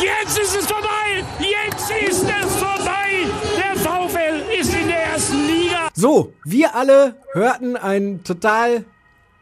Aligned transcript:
Jetzt 0.00 0.38
ist 0.38 0.56
es 0.56 0.66
vorbei! 0.66 1.24
Jetzt 1.40 1.90
ist 1.90 2.22
es 2.22 2.56
vorbei! 2.56 3.26
Der 3.56 3.74
VfL 3.76 4.42
ist 4.60 4.72
in 4.72 4.86
der 4.86 5.06
ersten 5.12 5.46
Liga! 5.46 5.88
So, 5.92 6.32
wir 6.44 6.76
alle 6.76 7.16
hörten 7.32 7.76
einen 7.76 8.22
total 8.22 8.84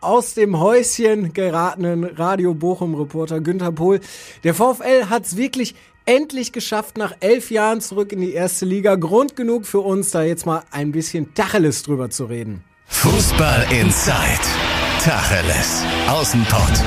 aus 0.01 0.33
dem 0.33 0.59
Häuschen 0.59 1.35
geratenen 1.35 2.05
Radio 2.05 2.55
Bochum-Reporter 2.55 3.41
Günther 3.41 3.73
Pohl. 3.73 4.01
Der 4.45 4.55
VfL 4.55 5.11
hat 5.11 5.27
es 5.27 5.37
wirklich 5.37 5.75
endlich 6.07 6.53
geschafft, 6.53 6.97
nach 6.97 7.13
elf 7.21 7.51
Jahren 7.51 7.83
zurück 7.83 8.13
in 8.13 8.23
die 8.23 8.33
erste 8.33 8.65
Liga. 8.65 8.95
Grund 8.95 9.37
genug 9.37 9.67
für 9.67 9.81
uns, 9.81 10.11
da 10.13 10.23
jetzt 10.23 10.47
mal 10.47 10.63
ein 10.71 10.93
bisschen 10.93 11.35
Tacheles 11.35 11.83
drüber 11.83 12.09
zu 12.09 12.25
reden. 12.25 12.65
Fußball 12.87 13.67
Inside. 13.73 14.76
Tacheles. 15.07 15.85
Außenpott. 16.09 16.83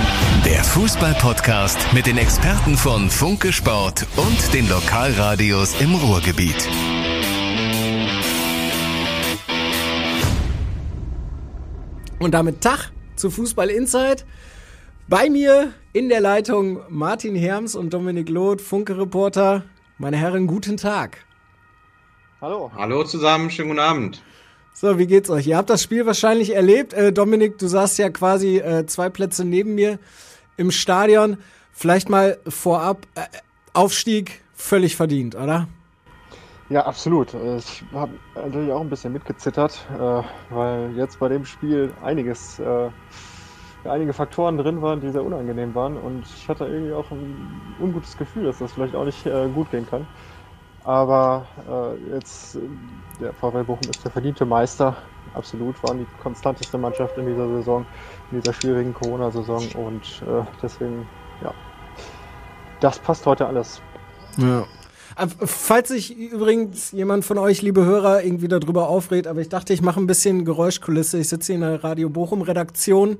Der 0.45 0.61
Fußball-Podcast 0.61 1.93
mit 1.93 2.05
den 2.05 2.17
Experten 2.17 2.75
von 2.75 3.09
Funke 3.09 3.53
Sport 3.53 4.05
und 4.17 4.53
den 4.53 4.67
Lokalradios 4.67 5.79
im 5.79 5.95
Ruhrgebiet. 5.95 6.67
Und 12.19 12.33
damit 12.33 12.59
Tag 12.59 12.91
zu 13.15 13.31
Fußball 13.31 13.69
Inside. 13.69 14.23
Bei 15.07 15.29
mir 15.29 15.71
in 15.93 16.09
der 16.09 16.19
Leitung 16.19 16.81
Martin 16.89 17.37
Herms 17.37 17.73
und 17.73 17.93
Dominik 17.93 18.27
Loth, 18.27 18.59
Funke-Reporter. 18.59 19.63
Meine 19.97 20.17
Herren, 20.17 20.45
guten 20.45 20.75
Tag. 20.75 21.25
Hallo. 22.41 22.69
Hallo 22.75 23.05
zusammen, 23.05 23.49
schönen 23.49 23.69
guten 23.69 23.79
Abend. 23.79 24.21
So, 24.81 24.97
wie 24.97 25.07
geht's 25.07 25.29
euch? 25.29 25.45
Ihr 25.45 25.57
habt 25.57 25.69
das 25.69 25.83
Spiel 25.83 26.05
wahrscheinlich 26.05 26.55
erlebt. 26.55 26.93
Äh, 26.93 27.11
Dominik, 27.11 27.57
du 27.57 27.67
saßt 27.67 27.97
ja 27.97 28.09
quasi 28.09 28.59
äh, 28.59 28.85
zwei 28.85 29.09
Plätze 29.09 29.43
neben 29.43 29.75
mir 29.75 29.99
im 30.55 30.71
Stadion. 30.71 31.35
Vielleicht 31.73 32.07
mal 32.07 32.37
vorab, 32.47 33.05
äh, 33.15 33.23
Aufstieg 33.73 34.41
völlig 34.53 34.95
verdient, 34.95 35.35
oder? 35.35 35.67
Ja, 36.69 36.85
absolut. 36.85 37.33
Ich 37.57 37.83
habe 37.91 38.13
natürlich 38.35 38.71
auch 38.71 38.79
ein 38.79 38.89
bisschen 38.89 39.11
mitgezittert, 39.11 39.85
äh, 39.95 40.21
weil 40.49 40.95
jetzt 40.95 41.19
bei 41.19 41.27
dem 41.27 41.43
Spiel 41.43 41.91
einiges, 42.01 42.59
äh, 42.59 42.89
einige 43.83 44.13
Faktoren 44.13 44.57
drin 44.57 44.81
waren, 44.81 45.01
die 45.01 45.11
sehr 45.11 45.25
unangenehm 45.25 45.75
waren. 45.75 45.97
Und 45.97 46.23
ich 46.37 46.47
hatte 46.47 46.63
irgendwie 46.63 46.93
auch 46.93 47.11
ein 47.11 47.75
ungutes 47.81 48.17
Gefühl, 48.17 48.45
dass 48.45 48.59
das 48.59 48.71
vielleicht 48.71 48.95
auch 48.95 49.03
nicht 49.03 49.25
äh, 49.25 49.49
gut 49.49 49.69
gehen 49.71 49.85
kann. 49.89 50.07
Aber 50.85 51.45
jetzt, 52.09 52.57
der 53.19 53.33
VfL 53.33 53.63
Bochum 53.63 53.89
ist 53.89 54.03
der 54.03 54.11
verdiente 54.11 54.45
Meister. 54.45 54.95
Absolut, 55.33 55.81
waren 55.83 55.99
die 55.99 56.07
konstanteste 56.21 56.77
Mannschaft 56.77 57.17
in 57.17 57.27
dieser 57.27 57.47
Saison, 57.47 57.85
in 58.31 58.41
dieser 58.41 58.53
schwierigen 58.53 58.93
Corona-Saison. 58.93 59.67
Und 59.75 60.23
äh, 60.27 60.43
deswegen, 60.61 61.07
ja, 61.43 61.53
das 62.79 62.99
passt 62.99 63.25
heute 63.25 63.45
alles. 63.45 63.81
Ja. 64.37 64.65
Falls 65.39 65.89
sich 65.89 66.15
übrigens 66.15 66.91
jemand 66.91 67.25
von 67.25 67.37
euch, 67.37 67.61
liebe 67.61 67.83
Hörer, 67.83 68.23
irgendwie 68.23 68.47
darüber 68.47 68.87
aufregt, 68.87 69.27
aber 69.27 69.41
ich 69.41 69.49
dachte, 69.49 69.73
ich 69.73 69.81
mache 69.81 69.99
ein 69.99 70.07
bisschen 70.07 70.45
Geräuschkulisse. 70.45 71.19
Ich 71.19 71.27
sitze 71.27 71.47
hier 71.47 71.55
in 71.55 71.61
der 71.61 71.83
Radio 71.83 72.09
Bochum 72.09 72.41
Redaktion 72.41 73.17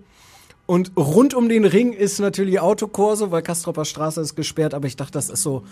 und 0.65 0.91
rund 0.95 1.33
um 1.33 1.49
den 1.49 1.65
Ring 1.65 1.93
ist 1.93 2.19
natürlich 2.19 2.59
Autokurse, 2.59 3.31
weil 3.31 3.41
Kastropper 3.41 3.85
Straße 3.85 4.21
ist 4.21 4.35
gesperrt, 4.35 4.73
aber 4.73 4.85
ich 4.85 4.95
dachte, 4.95 5.13
das 5.13 5.29
ist 5.29 5.41
so, 5.41 5.63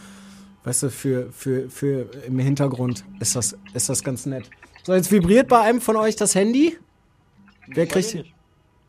weißt 0.67 0.83
du, 0.83 0.89
für, 0.89 1.31
für, 1.31 1.69
für 1.69 2.09
im 2.27 2.39
Hintergrund 2.39 3.05
ist 3.21 3.37
das, 3.37 3.57
ist 3.73 3.87
das 3.87 4.03
ganz 4.03 4.25
nett. 4.25 4.49
So, 4.83 4.93
jetzt 4.93 5.11
vibriert 5.13 5.47
bei 5.47 5.61
einem 5.61 5.79
von 5.79 5.95
euch 5.95 6.17
das 6.17 6.35
Handy. 6.35 6.77
Wer 7.67 7.87
kriegt. 7.87 8.25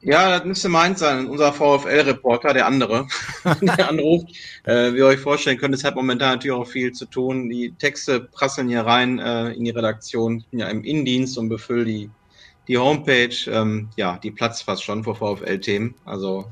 Ja, 0.00 0.38
das 0.38 0.44
müsste 0.44 0.68
meint 0.68 0.98
sein, 0.98 1.26
unser 1.26 1.52
VfL-Reporter, 1.52 2.52
der 2.52 2.66
andere, 2.66 3.06
der 3.60 3.88
anruft. 3.88 4.26
Äh, 4.64 4.92
wie 4.92 4.98
ihr 4.98 5.06
euch 5.06 5.20
vorstellen 5.20 5.58
könnt, 5.58 5.74
es 5.74 5.84
hat 5.84 5.94
momentan 5.94 6.34
natürlich 6.34 6.56
auch 6.56 6.66
viel 6.66 6.92
zu 6.92 7.06
tun. 7.06 7.48
Die 7.48 7.72
Texte 7.78 8.20
prasseln 8.20 8.68
hier 8.68 8.82
rein 8.82 9.20
äh, 9.20 9.50
in 9.50 9.64
die 9.64 9.70
Redaktion. 9.70 10.38
Ich 10.38 10.46
bin 10.48 10.58
ja 10.58 10.68
im 10.68 10.82
Innendienst 10.82 11.38
und 11.38 11.48
befülle 11.48 11.84
die, 11.84 12.10
die 12.66 12.78
Homepage. 12.78 13.36
Ähm, 13.48 13.88
ja, 13.96 14.18
die 14.18 14.32
platzt 14.32 14.64
fast 14.64 14.82
schon 14.82 15.04
vor 15.04 15.14
VfL-Themen. 15.14 15.94
Also 16.04 16.46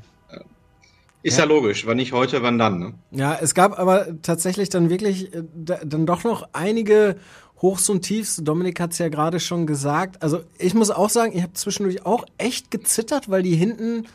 ist 1.23 1.37
ja. 1.37 1.45
ja. 1.45 1.49
logisch, 1.49 1.85
wann 1.85 1.97
nicht 1.97 2.13
heute, 2.13 2.41
wann 2.43 2.57
dann. 2.57 2.79
Ne? 2.79 2.93
Ja, 3.11 3.37
es 3.41 3.53
gab 3.53 3.77
aber 3.77 4.21
tatsächlich 4.21 4.69
dann 4.69 4.89
wirklich 4.89 5.33
äh, 5.33 5.43
dann 5.55 6.05
doch 6.05 6.23
noch 6.23 6.49
einige 6.53 7.17
Hochs 7.61 7.89
und 7.89 8.01
Tiefs. 8.01 8.37
Dominik 8.37 8.79
hat 8.79 8.91
es 8.91 8.99
ja 8.99 9.09
gerade 9.09 9.39
schon 9.39 9.65
gesagt. 9.65 10.21
Also 10.21 10.41
ich 10.57 10.73
muss 10.73 10.91
auch 10.91 11.09
sagen, 11.09 11.35
ich 11.35 11.41
habe 11.41 11.53
zwischendurch 11.53 12.05
auch 12.05 12.25
echt 12.37 12.71
gezittert, 12.71 13.29
weil 13.29 13.43
die 13.43 13.55
hinten 13.55 14.05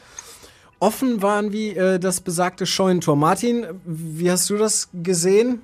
offen 0.78 1.22
waren 1.22 1.52
wie 1.52 1.70
äh, 1.70 1.98
das 1.98 2.20
besagte 2.20 2.66
Scheunentor. 2.66 3.16
Martin, 3.16 3.66
wie 3.84 4.30
hast 4.30 4.48
du 4.50 4.56
das 4.56 4.88
gesehen? 4.92 5.62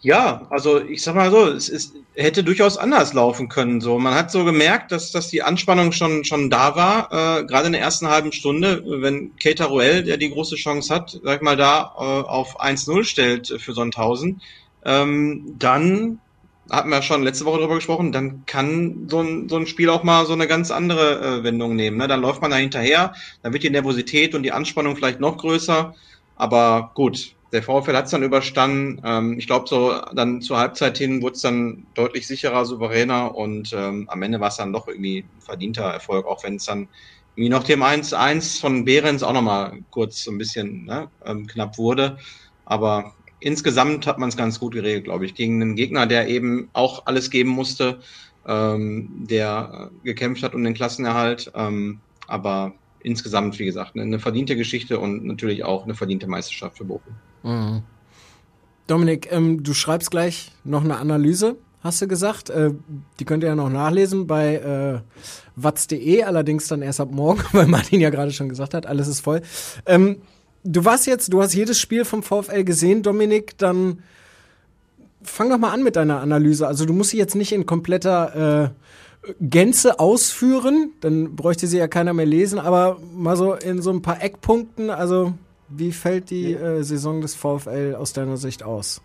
Ja, 0.00 0.46
also 0.50 0.80
ich 0.80 1.02
sag 1.02 1.14
mal 1.14 1.30
so, 1.30 1.48
es 1.48 1.68
ist, 1.68 1.94
hätte 2.16 2.42
durchaus 2.42 2.78
anders 2.78 3.12
laufen 3.12 3.48
können. 3.48 3.80
So, 3.80 3.98
man 3.98 4.14
hat 4.14 4.30
so 4.30 4.44
gemerkt, 4.44 4.90
dass, 4.90 5.12
dass 5.12 5.28
die 5.28 5.42
Anspannung 5.42 5.92
schon 5.92 6.24
schon 6.24 6.50
da 6.50 6.74
war, 6.74 7.12
äh, 7.12 7.44
gerade 7.44 7.66
in 7.66 7.72
der 7.72 7.82
ersten 7.82 8.08
halben 8.08 8.32
Stunde, 8.32 8.82
wenn 8.86 9.36
Keita 9.36 9.66
Ruel, 9.66 10.02
der 10.02 10.16
die 10.16 10.30
große 10.30 10.56
Chance 10.56 10.94
hat, 10.94 11.20
sag 11.22 11.36
ich 11.36 11.42
mal 11.42 11.56
da 11.56 11.94
äh, 11.98 12.02
auf 12.02 12.60
1-0 12.60 13.04
stellt 13.04 13.48
für 13.58 13.74
Sonnthausen, 13.74 14.40
ähm, 14.84 15.56
dann 15.58 16.18
hatten 16.70 16.88
wir 16.88 17.02
schon 17.02 17.22
letzte 17.22 17.44
Woche 17.44 17.60
drüber 17.60 17.76
gesprochen, 17.76 18.12
dann 18.12 18.44
kann 18.46 19.06
so 19.08 19.20
ein, 19.20 19.48
so 19.48 19.56
ein 19.56 19.66
Spiel 19.66 19.88
auch 19.88 20.02
mal 20.02 20.26
so 20.26 20.32
eine 20.32 20.46
ganz 20.46 20.70
andere 20.70 21.20
äh, 21.20 21.44
Wendung 21.44 21.76
nehmen. 21.76 21.96
Ne? 21.96 22.08
Dann 22.08 22.20
läuft 22.20 22.42
man 22.42 22.50
da 22.50 22.56
hinterher, 22.56 23.14
dann 23.42 23.52
wird 23.52 23.62
die 23.62 23.70
Nervosität 23.70 24.34
und 24.34 24.42
die 24.42 24.52
Anspannung 24.52 24.96
vielleicht 24.96 25.20
noch 25.20 25.36
größer. 25.36 25.94
Aber 26.34 26.90
gut, 26.94 27.35
der 27.52 27.62
VfL 27.62 27.96
hat 27.96 28.06
es 28.06 28.10
dann 28.10 28.22
überstanden. 28.22 29.00
Ähm, 29.04 29.38
ich 29.38 29.46
glaube, 29.46 29.68
so 29.68 29.92
dann 30.14 30.42
zur 30.42 30.58
Halbzeit 30.58 30.98
hin 30.98 31.22
wurde 31.22 31.34
es 31.36 31.42
dann 31.42 31.86
deutlich 31.94 32.26
sicherer, 32.26 32.64
souveräner 32.64 33.34
und 33.34 33.72
ähm, 33.72 34.08
am 34.08 34.22
Ende 34.22 34.40
war 34.40 34.48
es 34.48 34.56
dann 34.56 34.72
doch 34.72 34.88
irgendwie 34.88 35.20
ein 35.20 35.40
verdienter 35.40 35.84
Erfolg, 35.84 36.26
auch 36.26 36.42
wenn 36.44 36.56
es 36.56 36.64
dann 36.64 36.88
wie 37.36 37.48
noch 37.50 37.64
dem 37.64 37.82
1-1 37.82 38.60
von 38.60 38.84
Behrens 38.84 39.22
auch 39.22 39.34
nochmal 39.34 39.78
kurz 39.90 40.24
so 40.24 40.30
ein 40.30 40.38
bisschen 40.38 40.86
ne, 40.86 41.10
ähm, 41.24 41.46
knapp 41.46 41.78
wurde. 41.78 42.18
Aber 42.64 43.14
insgesamt 43.40 44.06
hat 44.06 44.18
man 44.18 44.30
es 44.30 44.36
ganz 44.36 44.58
gut 44.58 44.72
geregelt, 44.74 45.04
glaube 45.04 45.26
ich, 45.26 45.34
gegen 45.34 45.60
einen 45.62 45.76
Gegner, 45.76 46.06
der 46.06 46.28
eben 46.28 46.70
auch 46.72 47.06
alles 47.06 47.30
geben 47.30 47.50
musste, 47.50 48.00
ähm, 48.46 49.26
der 49.28 49.90
gekämpft 50.02 50.42
hat 50.42 50.54
um 50.54 50.64
den 50.64 50.74
Klassenerhalt. 50.74 51.52
Ähm, 51.54 52.00
aber 52.26 52.74
insgesamt, 53.00 53.58
wie 53.58 53.66
gesagt, 53.66 53.96
eine 53.96 54.18
verdiente 54.18 54.56
Geschichte 54.56 54.98
und 54.98 55.24
natürlich 55.24 55.62
auch 55.62 55.84
eine 55.84 55.94
verdiente 55.94 56.26
Meisterschaft 56.26 56.78
für 56.78 56.84
Bochum. 56.84 57.22
Mhm. 57.42 57.82
Dominik, 58.86 59.28
ähm, 59.32 59.62
du 59.62 59.74
schreibst 59.74 60.10
gleich 60.10 60.52
noch 60.64 60.84
eine 60.84 60.96
Analyse, 60.98 61.56
hast 61.80 62.00
du 62.02 62.08
gesagt. 62.08 62.50
Äh, 62.50 62.72
die 63.18 63.24
könnt 63.24 63.42
ihr 63.42 63.48
ja 63.48 63.56
noch 63.56 63.70
nachlesen 63.70 64.26
bei 64.26 64.56
äh, 64.56 65.00
watz.de, 65.56 66.22
allerdings 66.22 66.68
dann 66.68 66.82
erst 66.82 67.00
ab 67.00 67.10
morgen, 67.10 67.42
weil 67.52 67.66
Martin 67.66 68.00
ja 68.00 68.10
gerade 68.10 68.30
schon 68.30 68.48
gesagt 68.48 68.74
hat, 68.74 68.86
alles 68.86 69.08
ist 69.08 69.20
voll. 69.20 69.42
Ähm, 69.86 70.18
du 70.62 70.84
warst 70.84 71.06
jetzt, 71.06 71.32
du 71.32 71.42
hast 71.42 71.54
jedes 71.54 71.80
Spiel 71.80 72.04
vom 72.04 72.22
VfL 72.22 72.64
gesehen, 72.64 73.02
Dominik, 73.02 73.58
dann 73.58 74.02
fang 75.22 75.50
doch 75.50 75.58
mal 75.58 75.72
an 75.72 75.82
mit 75.82 75.96
deiner 75.96 76.20
Analyse. 76.20 76.66
Also 76.66 76.84
du 76.84 76.92
musst 76.92 77.10
sie 77.10 77.18
jetzt 77.18 77.34
nicht 77.34 77.52
in 77.52 77.66
kompletter 77.66 78.70
äh, 79.24 79.32
Gänze 79.40 79.98
ausführen, 79.98 80.92
dann 81.00 81.34
bräuchte 81.34 81.66
sie 81.66 81.78
ja 81.78 81.88
keiner 81.88 82.12
mehr 82.12 82.26
lesen, 82.26 82.60
aber 82.60 82.98
mal 83.12 83.36
so 83.36 83.54
in 83.54 83.82
so 83.82 83.90
ein 83.90 84.02
paar 84.02 84.22
Eckpunkten, 84.22 84.90
also 84.90 85.34
wie 85.68 85.92
fällt 85.92 86.30
die 86.30 86.54
äh, 86.54 86.82
Saison 86.82 87.20
des 87.20 87.34
VfL 87.34 87.96
aus 87.98 88.12
deiner 88.12 88.36
Sicht 88.36 88.62
aus? 88.62 89.02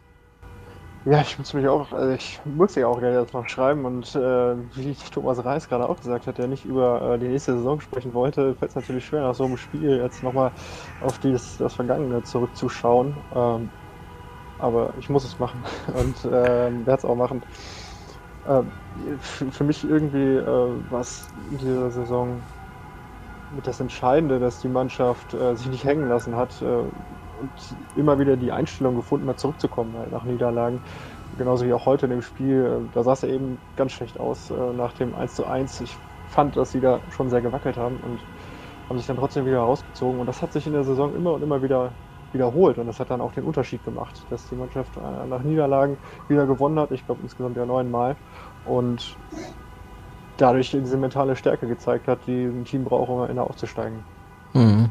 Ja, 1.03 1.21
ich 1.21 1.39
muss 1.39 1.55
mich 1.55 1.67
auch, 1.67 1.91
also 1.93 2.13
ich 2.13 2.39
muss 2.45 2.75
ja 2.75 2.85
auch 2.85 2.99
gerne 2.99 3.19
jetzt 3.19 3.33
noch 3.33 3.49
schreiben 3.49 3.85
und 3.85 4.15
äh, 4.15 4.55
wie 4.75 4.95
Thomas 5.11 5.43
Reis 5.43 5.67
gerade 5.67 5.89
auch 5.89 5.97
gesagt 5.97 6.27
hat, 6.27 6.37
der 6.37 6.47
nicht 6.47 6.63
über 6.63 7.13
äh, 7.13 7.17
die 7.17 7.27
nächste 7.27 7.57
Saison 7.57 7.81
sprechen 7.81 8.13
wollte, 8.13 8.53
fällt 8.53 8.69
es 8.69 8.75
natürlich 8.75 9.05
schwer, 9.07 9.21
nach 9.21 9.33
so 9.33 9.45
einem 9.45 9.57
Spiel 9.57 9.97
jetzt 9.97 10.21
nochmal 10.21 10.51
auf 11.01 11.17
dieses, 11.17 11.57
das 11.57 11.73
Vergangene 11.73 12.21
zurückzuschauen. 12.21 13.17
Ähm, 13.33 13.69
aber 14.59 14.93
ich 14.99 15.09
muss 15.09 15.23
es 15.25 15.39
machen 15.39 15.63
und 15.95 16.23
äh, 16.25 16.85
werde 16.85 16.93
es 16.93 17.05
auch 17.05 17.15
machen. 17.15 17.41
Äh, 18.47 18.61
für 19.49 19.63
mich 19.63 19.83
irgendwie 19.83 20.35
äh, 20.35 20.69
was 20.91 21.27
in 21.49 21.57
dieser 21.57 21.89
Saison 21.89 22.41
das 23.63 23.79
Entscheidende, 23.79 24.39
dass 24.39 24.61
die 24.61 24.67
Mannschaft 24.67 25.33
äh, 25.33 25.55
sich 25.55 25.69
nicht 25.69 25.83
hängen 25.83 26.07
lassen 26.07 26.35
hat 26.35 26.61
äh, 26.61 26.65
und 26.65 27.51
immer 27.95 28.19
wieder 28.19 28.37
die 28.37 28.51
Einstellung 28.51 28.95
gefunden 28.95 29.27
hat, 29.27 29.39
zurückzukommen 29.39 29.95
halt 29.97 30.11
nach 30.11 30.23
Niederlagen. 30.23 30.81
Genauso 31.37 31.65
wie 31.65 31.73
auch 31.73 31.85
heute 31.85 32.05
in 32.05 32.11
dem 32.11 32.21
Spiel. 32.21 32.65
Äh, 32.65 32.93
da 32.93 33.03
sah 33.03 33.13
es 33.13 33.23
eben 33.23 33.57
ganz 33.75 33.91
schlecht 33.93 34.19
aus 34.19 34.51
äh, 34.51 34.53
nach 34.75 34.93
dem 34.93 35.15
1 35.15 35.35
zu 35.35 35.45
1. 35.45 35.81
Ich 35.81 35.97
fand, 36.29 36.55
dass 36.55 36.71
sie 36.71 36.79
da 36.79 36.99
schon 37.09 37.29
sehr 37.29 37.41
gewackelt 37.41 37.77
haben 37.77 37.97
und 38.03 38.19
haben 38.89 38.97
sich 38.97 39.07
dann 39.07 39.17
trotzdem 39.17 39.45
wieder 39.45 39.59
rausgezogen. 39.59 40.19
Und 40.19 40.27
das 40.27 40.41
hat 40.41 40.53
sich 40.53 40.67
in 40.67 40.73
der 40.73 40.83
Saison 40.83 41.15
immer 41.15 41.33
und 41.33 41.43
immer 41.43 41.61
wieder 41.61 41.91
wiederholt. 42.33 42.77
Und 42.77 42.87
das 42.87 42.99
hat 42.99 43.09
dann 43.09 43.21
auch 43.21 43.33
den 43.33 43.43
Unterschied 43.43 43.83
gemacht, 43.83 44.25
dass 44.29 44.47
die 44.49 44.55
Mannschaft 44.55 44.91
äh, 44.97 45.27
nach 45.27 45.41
Niederlagen 45.41 45.97
wieder 46.27 46.45
gewonnen 46.45 46.79
hat. 46.79 46.91
Ich 46.91 47.05
glaube 47.05 47.21
insgesamt 47.23 47.57
ja 47.57 47.65
neunmal. 47.65 48.15
Und 48.65 49.17
dadurch 50.41 50.71
diese 50.71 50.97
mentale 50.97 51.35
Stärke 51.35 51.67
gezeigt 51.67 52.07
hat, 52.07 52.19
die 52.27 52.45
ein 52.45 52.65
Team 52.65 52.83
braucht, 52.83 53.09
um 53.09 53.19
am 53.19 53.29
Ende 53.29 53.43
aufzusteigen. 53.43 53.99
Mhm. 54.53 54.89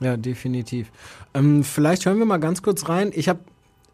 Ja, 0.00 0.16
definitiv. 0.16 0.90
Ähm, 1.34 1.64
vielleicht 1.64 2.04
hören 2.04 2.18
wir 2.18 2.26
mal 2.26 2.36
ganz 2.38 2.62
kurz 2.62 2.88
rein. 2.88 3.12
Ich 3.14 3.28
habe 3.28 3.40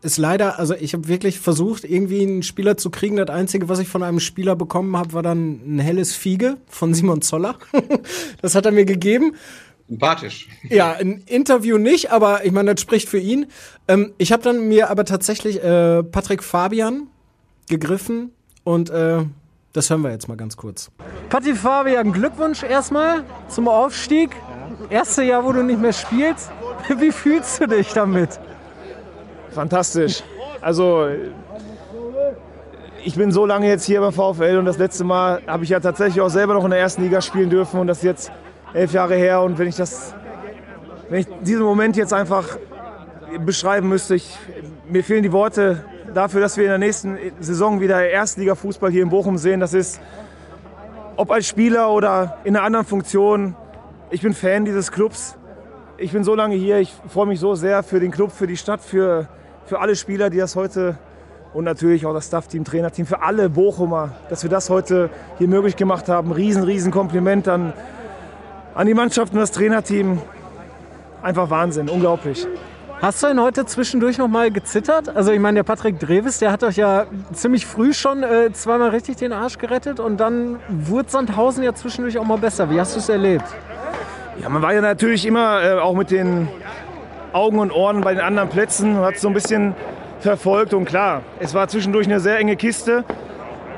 es 0.03 0.19
leider, 0.19 0.59
also 0.59 0.75
ich 0.75 0.95
habe 0.95 1.07
wirklich 1.07 1.39
versucht, 1.39 1.85
irgendwie 1.85 2.23
einen 2.23 2.43
Spieler 2.43 2.77
zu 2.77 2.91
kriegen. 2.91 3.17
Das 3.17 3.31
Einzige, 3.31 3.69
was 3.69 3.79
ich 3.79 3.89
von 3.89 4.03
einem 4.03 4.19
Spieler 4.19 4.57
bekommen 4.57 4.97
habe, 4.97 5.13
war 5.13 5.23
dann 5.23 5.61
ein 5.65 5.79
helles 5.79 6.15
Fiege 6.15 6.57
von 6.67 6.93
Simon 6.93 7.23
Zoller. 7.23 7.57
das 8.43 8.57
hat 8.57 8.67
er 8.67 8.73
mir 8.73 8.85
gegeben. 8.85 9.37
Sympathisch. 9.89 10.49
Ja, 10.69 10.93
ein 10.93 11.23
Interview 11.27 11.79
nicht, 11.79 12.11
aber 12.11 12.45
ich 12.45 12.51
meine, 12.53 12.75
das 12.75 12.81
spricht 12.81 13.09
für 13.09 13.19
ihn. 13.19 13.47
Ähm, 13.87 14.13
ich 14.19 14.33
habe 14.33 14.43
dann 14.43 14.67
mir 14.67 14.91
aber 14.91 15.05
tatsächlich 15.05 15.63
äh, 15.63 16.03
Patrick 16.03 16.43
Fabian 16.43 17.07
gegriffen 17.69 18.33
und 18.65 18.91
äh, 18.91 19.25
das 19.73 19.89
hören 19.91 20.03
wir 20.03 20.11
jetzt 20.11 20.29
mal 20.29 20.37
ganz 20.37 20.57
kurz. 20.57 20.91
Patrick 21.29 21.57
Fabian, 21.57 22.13
Glückwunsch 22.13 22.63
erstmal 22.63 23.25
zum 23.49 23.69
Aufstieg. 23.69 24.31
Erste 24.91 25.23
Jahr, 25.23 25.45
wo 25.45 25.53
du 25.53 25.63
nicht 25.63 25.81
mehr 25.81 25.93
spielst. 25.93 26.51
Wie 26.99 27.11
fühlst 27.11 27.61
du 27.61 27.67
dich 27.67 27.93
damit? 27.93 28.39
Fantastisch. 29.51 30.23
Also 30.61 31.09
ich 33.05 33.17
bin 33.17 33.33
so 33.33 33.47
lange 33.47 33.69
jetzt 33.69 33.85
hier 33.85 34.01
beim 34.01 34.13
VfL 34.13 34.59
und 34.59 34.65
das 34.65 34.79
letzte 34.79 35.05
Mal 35.05 35.43
habe 35.47 35.65
ich 35.65 35.71
ja 35.71 35.81
tatsächlich 35.81 36.21
auch 36.21 36.29
selber 36.29 36.55
noch 36.55 36.65
in 36.65 36.71
der 36.71 36.81
ersten 36.81 37.03
Liga 37.03 37.21
spielen 37.21 37.51
dürfen 37.51 37.81
und 37.81 37.87
das 37.87 37.99
ist 37.99 38.05
jetzt 38.05 38.33
elf 38.75 38.93
Jahre 38.93 39.17
her 39.17 39.43
und 39.43 39.59
wenn 39.59 39.69
ich 39.69 39.77
das, 39.77 40.15
wenn 41.09 41.21
ich 41.21 41.27
diesen 41.43 41.63
Moment 41.63 41.97
jetzt 41.97 42.13
einfach 42.13 42.59
beschreiben 43.45 43.89
müsste, 43.89 44.15
ich, 44.15 44.39
mir 44.89 45.03
fehlen 45.03 45.23
die 45.23 45.33
Worte 45.33 45.85
dafür, 46.15 46.41
dass 46.41 46.57
wir 46.57 46.65
in 46.65 46.71
der 46.71 46.79
nächsten 46.79 47.19
Saison 47.41 47.81
wieder 47.81 48.09
Erstliga-Fußball 48.09 48.91
hier 48.91 49.03
in 49.03 49.09
Bochum 49.09 49.39
sehen. 49.39 49.61
Das 49.61 49.75
ist, 49.75 50.01
ob 51.17 51.31
als 51.31 51.47
Spieler 51.47 51.91
oder 51.91 52.39
in 52.45 52.57
einer 52.57 52.65
anderen 52.65 52.87
Funktion, 52.87 53.57
ich 54.11 54.23
bin 54.23 54.35
Fan 54.35 54.65
dieses 54.65 54.93
Clubs. 54.93 55.37
Ich 55.99 56.13
bin 56.13 56.25
so 56.25 56.35
lange 56.35 56.55
hier, 56.55 56.79
ich 56.79 56.93
freue 57.09 57.27
mich 57.27 57.41
so 57.41 57.55
sehr 57.55 57.83
für 57.83 58.01
den 58.01 58.11
Club, 58.11 58.33
für 58.33 58.47
die 58.47 58.57
Stadt, 58.57 58.81
für, 58.81 59.29
für 59.67 59.81
alle 59.81 59.95
Spieler, 59.95 60.31
die 60.31 60.39
das 60.39 60.57
heute 60.57 60.97
und 61.55 61.65
natürlich 61.65 62.07
auch 62.07 62.15
das 62.15 62.27
Staff-Team, 62.27 62.65
Trainerteam, 62.65 63.07
für 63.07 63.23
alle 63.23 63.51
Bochumer, 63.51 64.13
dass 64.31 64.43
wir 64.43 64.51
das 64.51 64.71
heute 64.71 65.11
hier 65.39 65.49
möglich 65.49 65.77
gemacht 65.77 66.09
haben. 66.09 66.33
Riesen, 66.33 66.63
riesen 66.65 66.91
Kompliment 66.91 67.47
an, 67.47 67.73
an 68.75 68.87
die 68.87 68.95
Mannschaft 68.95 69.33
und 69.33 69.39
das 69.39 69.53
Trainerteam. 69.53 70.21
Einfach 71.23 71.51
Wahnsinn, 71.51 71.89
unglaublich. 71.89 72.47
Hast 73.03 73.21
du 73.21 73.27
denn 73.27 73.41
heute 73.41 73.67
zwischendurch 73.67 74.17
noch 74.17 74.29
mal 74.29 74.53
gezittert? 74.53 75.09
Also 75.09 75.33
ich 75.33 75.41
meine, 75.41 75.57
der 75.57 75.65
Patrick 75.65 75.99
Dreves, 75.99 76.39
der 76.39 76.53
hat 76.53 76.63
euch 76.63 76.77
ja 76.77 77.07
ziemlich 77.33 77.67
früh 77.67 77.93
schon 77.93 78.23
äh, 78.23 78.53
zweimal 78.53 78.91
richtig 78.91 79.17
den 79.17 79.33
Arsch 79.33 79.59
gerettet 79.59 79.99
und 79.99 80.19
dann 80.19 80.61
wurde 80.69 81.11
Sandhausen 81.11 81.65
ja 81.65 81.75
zwischendurch 81.75 82.17
auch 82.17 82.25
mal 82.25 82.39
besser. 82.39 82.71
Wie 82.71 82.79
hast 82.79 82.95
du 82.95 83.01
es 83.01 83.09
erlebt? 83.09 83.45
Ja, 84.41 84.49
man 84.49 84.63
war 84.63 84.73
ja 84.73 84.81
natürlich 84.81 85.27
immer 85.27 85.65
äh, 85.65 85.81
auch 85.81 85.97
mit 85.97 86.13
den 86.13 86.47
Augen 87.33 87.59
und 87.59 87.73
Ohren 87.73 88.03
bei 88.03 88.15
den 88.15 88.23
anderen 88.23 88.49
Plätzen 88.49 88.97
hat 88.99 89.19
so 89.19 89.27
ein 89.27 89.35
bisschen 89.35 89.75
verfolgt. 90.21 90.73
Und 90.73 90.85
klar, 90.85 91.23
es 91.41 91.55
war 91.55 91.67
zwischendurch 91.67 92.07
eine 92.07 92.21
sehr 92.21 92.39
enge 92.39 92.55
Kiste. 92.55 93.05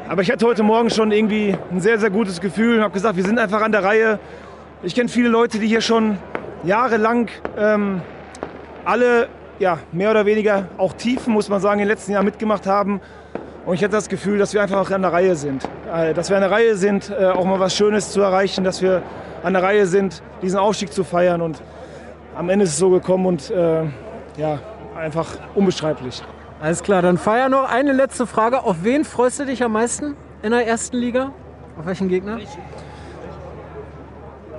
Aber 0.06 0.20
ich 0.20 0.30
hatte 0.30 0.44
heute 0.44 0.62
Morgen 0.62 0.90
schon 0.90 1.12
irgendwie 1.12 1.56
ein 1.72 1.80
sehr, 1.80 1.98
sehr 1.98 2.10
gutes 2.10 2.42
Gefühl 2.42 2.76
und 2.76 2.82
habe 2.82 2.92
gesagt, 2.92 3.16
wir 3.16 3.24
sind 3.24 3.38
einfach 3.38 3.62
an 3.62 3.72
der 3.72 3.84
Reihe. 3.84 4.18
Ich 4.82 4.94
kenne 4.94 5.08
viele 5.08 5.30
Leute, 5.30 5.58
die 5.60 5.66
hier 5.66 5.80
schon 5.80 6.18
jahrelang 6.62 7.30
ähm, 7.56 8.02
alle 8.84 9.28
ja, 9.58 9.78
mehr 9.92 10.10
oder 10.10 10.26
weniger 10.26 10.69
auch 10.78 10.92
Tiefen, 10.92 11.32
muss 11.32 11.48
man 11.48 11.60
sagen, 11.60 11.81
in 11.81 11.86
den 11.86 11.88
letzten 11.88 12.12
Jahren 12.12 12.25
mitgemacht 12.25 12.66
haben. 12.66 13.00
Und 13.66 13.75
ich 13.75 13.82
hatte 13.82 13.92
das 13.92 14.08
Gefühl, 14.08 14.38
dass 14.38 14.52
wir 14.52 14.62
einfach 14.62 14.90
an 14.90 15.02
der 15.02 15.12
Reihe 15.12 15.36
sind. 15.36 15.66
Äh, 15.92 16.12
dass 16.12 16.28
wir 16.28 16.36
an 16.36 16.42
der 16.42 16.50
Reihe 16.50 16.76
sind, 16.76 17.10
äh, 17.10 17.26
auch 17.26 17.44
mal 17.44 17.60
was 17.60 17.75
Schönes 17.75 18.10
zu 18.10 18.20
erreichen, 18.20 18.64
dass 18.64 18.82
wir 18.82 19.02
an 19.42 19.54
der 19.54 19.62
Reihe 19.62 19.86
sind, 19.86 20.22
diesen 20.42 20.58
Aufstieg 20.58 20.92
zu 20.92 21.04
feiern. 21.04 21.40
Und 21.40 21.62
am 22.36 22.48
Ende 22.50 22.64
ist 22.64 22.72
es 22.72 22.78
so 22.78 22.90
gekommen 22.90 23.26
und 23.26 23.50
äh, 23.50 23.84
ja, 24.36 24.58
einfach 24.96 25.28
unbeschreiblich. 25.54 26.22
Alles 26.60 26.82
klar, 26.82 27.02
dann 27.02 27.19
feier 27.19 27.48
noch 27.48 27.70
eine 27.70 27.92
letzte 27.92 28.26
Frage. 28.26 28.62
Auf 28.62 28.76
wen 28.82 29.04
freust 29.04 29.40
du 29.40 29.46
dich 29.46 29.62
am 29.62 29.72
meisten 29.72 30.16
in 30.42 30.50
der 30.50 30.66
ersten 30.66 30.96
Liga? 30.96 31.32
Auf 31.78 31.86
welchen 31.86 32.08
Gegner? 32.08 32.38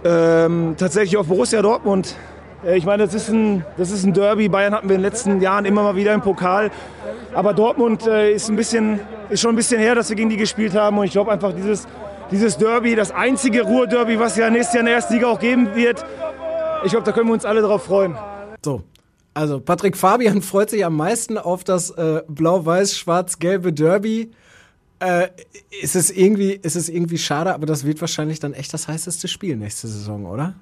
Ähm, 0.04 0.76
tatsächlich 0.78 1.18
auf 1.18 1.28
Borussia 1.28 1.62
Dortmund. 1.62 2.16
Äh, 2.66 2.78
ich 2.78 2.86
meine, 2.86 3.04
das 3.04 3.14
ist, 3.14 3.30
ein, 3.30 3.64
das 3.78 3.92
ist 3.92 4.06
ein 4.06 4.14
Derby. 4.14 4.50
Bayern 4.50 4.74
hatten 4.74 4.90
wir 4.90 4.96
in 4.96 5.02
den 5.02 5.10
letzten 5.10 5.42
Jahren 5.42 5.66
immer 5.66 5.84
mal 5.84 5.96
wieder 5.96 6.14
im 6.14 6.22
Pokal. 6.22 6.72
Aber 7.34 7.54
Dortmund 7.54 8.08
äh, 8.08 8.34
ist, 8.34 8.50
ein 8.50 8.56
bisschen, 8.56 9.00
ist 9.30 9.42
schon 9.42 9.54
ein 9.54 9.56
bisschen 9.56 9.80
her, 9.80 9.96
dass 9.96 10.10
wir 10.10 10.16
gegen 10.16 10.30
die 10.30 10.38
gespielt 10.38 10.74
haben. 10.74 10.98
Und 10.98 11.06
ich 11.06 11.12
glaube 11.12 11.32
einfach, 11.32 11.54
dieses, 11.54 11.88
dieses 12.32 12.58
Derby, 12.58 12.96
das 12.96 13.12
einzige 13.12 13.64
Ruhr-Derby, 13.64 14.20
was 14.20 14.36
ja 14.38 14.50
nächstes 14.50 14.74
Jahr 14.74 14.82
in 14.82 14.86
der 14.88 14.96
ersten 14.96 15.14
Liga 15.14 15.28
auch 15.28 15.40
geben 15.40 15.76
wird, 15.76 16.04
ich 16.84 16.92
glaube, 16.92 17.06
da 17.06 17.12
können 17.12 17.28
wir 17.28 17.34
uns 17.34 17.46
alle 17.46 17.62
drauf 17.62 17.84
freuen. 17.84 18.16
So. 18.64 18.84
Also 19.34 19.60
Patrick 19.60 19.98
Fabian 19.98 20.42
freut 20.42 20.70
sich 20.70 20.86
am 20.86 20.96
meisten 20.96 21.38
auf 21.38 21.64
das 21.64 21.92
äh, 21.92 22.22
blau-weiß-schwarz-gelbe 22.28 23.74
Derby. 23.74 24.32
Äh, 25.00 25.28
ist, 25.82 25.96
es 25.96 26.10
irgendwie, 26.10 26.54
ist 26.54 26.78
es 26.78 26.88
irgendwie 26.88 27.18
schade, 27.18 27.54
aber 27.54 27.66
das 27.66 27.86
wird 27.86 28.00
wahrscheinlich 28.00 28.40
dann 28.40 28.54
echt 28.54 28.74
das 28.74 28.88
heißeste 28.88 29.28
Spiel 29.28 29.58
nächste 29.58 29.90
Saison, 29.90 30.26
oder? 30.26 30.56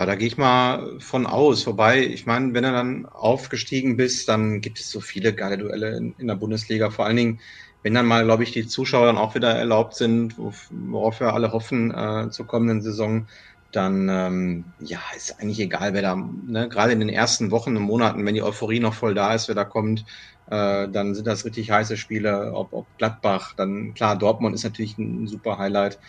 Ja, 0.00 0.06
da 0.06 0.14
gehe 0.14 0.28
ich 0.28 0.38
mal 0.38 0.98
von 0.98 1.26
aus. 1.26 1.66
Wobei, 1.66 2.06
ich 2.06 2.24
meine, 2.24 2.54
wenn 2.54 2.62
du 2.64 2.72
dann 2.72 3.04
aufgestiegen 3.06 3.96
bist, 3.98 4.28
dann 4.30 4.62
gibt 4.62 4.80
es 4.80 4.90
so 4.90 5.00
viele 5.02 5.34
geile 5.34 5.58
Duelle 5.58 5.94
in, 5.98 6.14
in 6.16 6.26
der 6.26 6.36
Bundesliga. 6.36 6.88
Vor 6.90 7.04
allen 7.04 7.16
Dingen, 7.18 7.40
wenn 7.82 7.92
dann 7.94 8.06
mal, 8.06 8.24
glaube 8.24 8.42
ich, 8.44 8.52
die 8.52 8.66
Zuschauer 8.66 9.04
dann 9.06 9.18
auch 9.18 9.34
wieder 9.34 9.50
erlaubt 9.54 9.94
sind, 9.94 10.38
worauf 10.38 11.20
wir 11.20 11.34
alle 11.34 11.52
hoffen 11.52 11.90
äh, 11.94 12.30
zur 12.30 12.46
kommenden 12.46 12.80
Saison, 12.82 13.28
dann 13.72 14.08
ähm, 14.08 14.74
ja, 14.78 15.00
ist 15.14 15.38
eigentlich 15.38 15.60
egal, 15.60 15.92
wer 15.92 16.02
da, 16.02 16.16
ne, 16.16 16.68
gerade 16.70 16.92
in 16.92 17.00
den 17.00 17.08
ersten 17.10 17.50
Wochen 17.50 17.76
und 17.76 17.82
Monaten, 17.82 18.24
wenn 18.26 18.34
die 18.34 18.42
Euphorie 18.42 18.80
noch 18.80 18.94
voll 18.94 19.14
da 19.14 19.34
ist, 19.34 19.48
wer 19.48 19.54
da 19.54 19.64
kommt, 19.64 20.00
äh, 20.46 20.88
dann 20.90 21.14
sind 21.14 21.26
das 21.26 21.44
richtig 21.44 21.70
heiße 21.70 21.96
Spiele, 21.98 22.52
ob, 22.54 22.72
ob 22.72 22.88
Gladbach, 22.96 23.52
dann 23.56 23.92
klar, 23.94 24.18
Dortmund 24.18 24.54
ist 24.54 24.64
natürlich 24.64 24.98
ein 24.98 25.26
super 25.28 25.58
Highlight. 25.58 26.00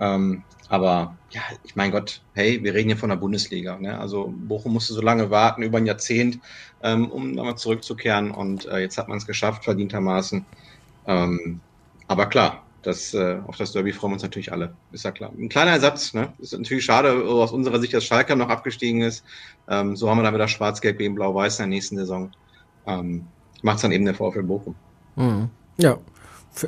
Ähm, 0.00 0.42
aber 0.68 1.16
ja, 1.30 1.42
ich 1.64 1.76
mein 1.76 1.90
Gott, 1.90 2.22
hey, 2.34 2.62
wir 2.62 2.74
reden 2.74 2.88
hier 2.88 2.96
von 2.96 3.10
der 3.10 3.16
Bundesliga. 3.16 3.76
Ne? 3.78 3.98
Also 3.98 4.32
Bochum 4.34 4.72
musste 4.72 4.94
so 4.94 5.02
lange 5.02 5.30
warten, 5.30 5.62
über 5.62 5.78
ein 5.78 5.86
Jahrzehnt, 5.86 6.38
ähm, 6.82 7.10
um 7.10 7.32
nochmal 7.32 7.56
zurückzukehren. 7.56 8.30
Und 8.30 8.66
äh, 8.66 8.78
jetzt 8.78 8.96
hat 8.98 9.08
man 9.08 9.18
es 9.18 9.26
geschafft, 9.26 9.64
verdientermaßen. 9.64 10.44
Ähm, 11.06 11.60
aber 12.06 12.26
klar, 12.26 12.62
das, 12.82 13.12
äh, 13.14 13.38
auf 13.46 13.56
das 13.56 13.72
Derby 13.72 13.92
freuen 13.92 14.12
wir 14.12 14.14
uns 14.14 14.22
natürlich 14.22 14.52
alle, 14.52 14.74
ist 14.92 15.04
ja 15.04 15.10
klar. 15.10 15.32
Ein 15.36 15.48
kleiner 15.48 15.72
Ersatz, 15.72 16.14
ne? 16.14 16.32
Ist 16.38 16.56
natürlich 16.56 16.84
schade 16.84 17.12
aus 17.12 17.52
unserer 17.52 17.78
Sicht, 17.78 17.92
dass 17.92 18.04
Schalke 18.04 18.36
noch 18.36 18.48
abgestiegen 18.48 19.02
ist. 19.02 19.24
Ähm, 19.68 19.96
so 19.96 20.08
haben 20.08 20.18
wir 20.18 20.22
dann 20.22 20.34
wieder 20.34 20.48
Schwarz-Gelb 20.48 20.98
gegen 20.98 21.14
Blau-Weiß 21.14 21.58
in 21.58 21.64
der 21.64 21.68
nächsten 21.68 21.96
Saison. 21.96 22.30
Ähm, 22.86 23.26
Macht 23.62 23.84
dann 23.84 23.92
eben 23.92 24.06
der 24.06 24.14
VfL 24.14 24.42
Bochum. 24.42 24.74
Mhm. 25.16 25.50
Ja, 25.76 25.98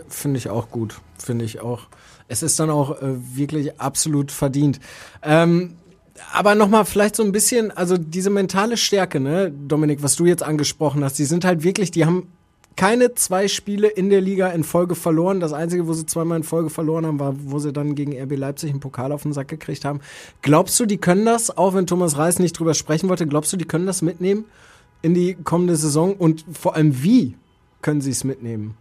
finde 0.09 0.39
ich 0.39 0.49
auch 0.49 0.71
gut. 0.71 1.01
Finde 1.19 1.45
ich 1.45 1.61
auch. 1.61 1.89
Es 2.29 2.43
ist 2.43 2.59
dann 2.59 2.71
auch 2.71 3.03
äh, 3.03 3.37
wirklich 3.37 3.81
absolut 3.81 4.33
verdient. 4.33 4.81
Ähm, 5.23 5.77
aber 6.33 6.55
nochmal 6.55 6.85
vielleicht 6.85 7.17
so 7.17 7.23
ein 7.23 7.33
bisschen, 7.33 7.71
also 7.71 7.97
diese 7.97 8.31
mentale 8.31 8.77
Stärke, 8.77 9.21
ne, 9.21 9.51
Dominik, 9.51 10.03
was 10.03 10.17
du 10.17 10.27
jetzt 10.27 10.43
angesprochen 10.43 11.05
hast, 11.05 11.19
die 11.19 11.25
sind 11.25 11.45
halt 11.45 11.63
wirklich, 11.63 11.91
die 11.91 12.05
haben 12.05 12.29
keine 12.77 13.15
zwei 13.15 13.49
Spiele 13.49 13.89
in 13.89 14.09
der 14.09 14.21
Liga 14.21 14.49
in 14.49 14.65
Folge 14.65 14.95
verloren. 14.95 15.41
Das 15.41 15.53
Einzige, 15.53 15.87
wo 15.87 15.93
sie 15.93 16.07
zweimal 16.07 16.39
in 16.39 16.43
Folge 16.43 16.71
verloren 16.71 17.07
haben, 17.07 17.21
war, 17.21 17.35
wo 17.39 17.59
sie 17.59 17.73
dann 17.73 17.95
gegen 17.95 18.19
RB 18.19 18.37
Leipzig 18.37 18.71
einen 18.71 18.81
Pokal 18.81 19.13
auf 19.13 19.23
den 19.23 19.33
Sack 19.33 19.49
gekriegt 19.49 19.85
haben. 19.85 20.01
Glaubst 20.41 20.79
du, 20.81 20.87
die 20.87 20.99
können 20.99 21.27
das, 21.27 21.57
auch 21.57 21.75
wenn 21.75 21.87
Thomas 21.87 22.17
Reis 22.17 22.39
nicht 22.39 22.59
drüber 22.59 22.75
sprechen 22.75 23.09
wollte, 23.09 23.27
glaubst 23.27 23.53
du, 23.53 23.57
die 23.57 23.67
können 23.67 23.87
das 23.87 24.03
mitnehmen 24.03 24.47
in 25.03 25.15
die 25.15 25.35
kommende 25.35 25.77
Saison? 25.77 26.15
Und 26.15 26.45
vor 26.53 26.75
allem, 26.75 27.03
wie 27.03 27.37
können 27.83 28.01
sie 28.01 28.11
es 28.11 28.25
mitnehmen? 28.25 28.75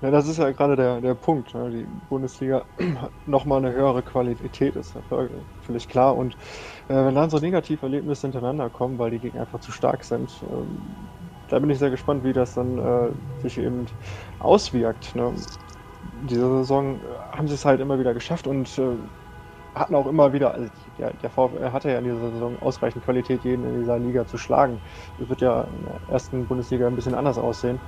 Ja, 0.00 0.12
das 0.12 0.28
ist 0.28 0.38
ja 0.38 0.52
gerade 0.52 0.76
der, 0.76 1.00
der 1.00 1.14
Punkt. 1.16 1.54
Ne? 1.54 1.70
Die 1.70 1.86
Bundesliga 1.86 2.66
hat 2.98 3.12
nochmal 3.24 3.58
eine 3.58 3.72
höhere 3.74 4.02
Qualität, 4.04 4.76
ist 4.76 4.96
völlig 5.60 5.88
klar. 5.88 6.16
Und 6.16 6.34
äh, 6.88 6.94
wenn 6.94 7.14
dann 7.16 7.30
so 7.30 7.38
Negativerlebnisse 7.38 8.22
hintereinander 8.28 8.70
kommen, 8.70 8.98
weil 8.98 9.10
die 9.10 9.18
Gegner 9.20 9.40
einfach 9.42 9.58
zu 9.60 9.72
stark 9.72 10.04
sind, 10.04 10.40
ähm, 10.42 11.10
da 11.48 11.58
bin 11.58 11.70
ich 11.70 11.78
sehr 11.78 11.90
gespannt, 11.90 12.22
wie 12.24 12.32
das 12.32 12.54
dann 12.54 12.78
äh, 12.78 13.12
sich 13.38 13.58
eben 13.58 13.86
auswirkt. 14.38 15.14
Ne? 15.16 15.34
Diese 16.02 16.48
Saison 16.58 17.02
äh, 17.02 17.06
haben 17.32 17.48
sie 17.48 17.54
es 17.54 17.64
halt 17.64 17.80
immer 17.80 17.98
wieder 17.98 18.14
geschafft 18.14 18.46
und 18.46 18.78
äh, 18.78 18.98
hatten 19.74 19.94
auch 19.94 20.06
immer 20.06 20.32
wieder, 20.32 20.54
also 20.54 20.68
der, 20.96 21.14
der 21.14 21.30
VfL 21.30 21.72
hatte 21.72 21.90
ja 21.90 21.98
in 21.98 22.04
dieser 22.04 22.32
Saison 22.32 22.58
ausreichend 22.58 23.04
Qualität, 23.04 23.44
jeden 23.44 23.64
in 23.64 23.78
dieser 23.78 23.98
Liga 23.98 24.26
zu 24.26 24.36
schlagen. 24.38 24.82
Das 25.16 25.28
wird 25.28 25.40
ja 25.40 25.62
in 25.64 25.84
der 25.84 26.00
ersten 26.08 26.48
Bundesliga 26.48 26.86
ein 26.88 26.96
bisschen 26.96 27.14
anders 27.14 27.38
aussehen. 27.38 27.82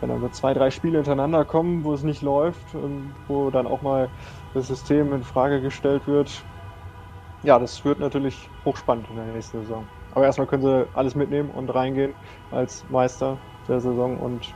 Wenn 0.00 0.08
dann 0.08 0.20
so 0.20 0.28
zwei, 0.28 0.54
drei 0.54 0.70
Spiele 0.70 0.98
hintereinander 0.98 1.44
kommen, 1.44 1.84
wo 1.84 1.94
es 1.94 2.02
nicht 2.02 2.22
läuft, 2.22 2.64
wo 3.26 3.50
dann 3.50 3.66
auch 3.66 3.82
mal 3.82 4.08
das 4.54 4.68
System 4.68 5.12
in 5.12 5.22
Frage 5.22 5.60
gestellt 5.60 6.02
wird, 6.06 6.30
ja, 7.42 7.58
das 7.58 7.84
wird 7.84 8.00
natürlich 8.00 8.48
hochspannend 8.64 9.06
in 9.10 9.16
der 9.16 9.26
nächsten 9.26 9.60
Saison. 9.62 9.86
Aber 10.14 10.24
erstmal 10.24 10.46
können 10.46 10.62
sie 10.62 10.86
alles 10.94 11.14
mitnehmen 11.14 11.50
und 11.50 11.68
reingehen 11.70 12.14
als 12.50 12.84
Meister 12.88 13.38
der 13.68 13.80
Saison 13.80 14.18
und 14.18 14.52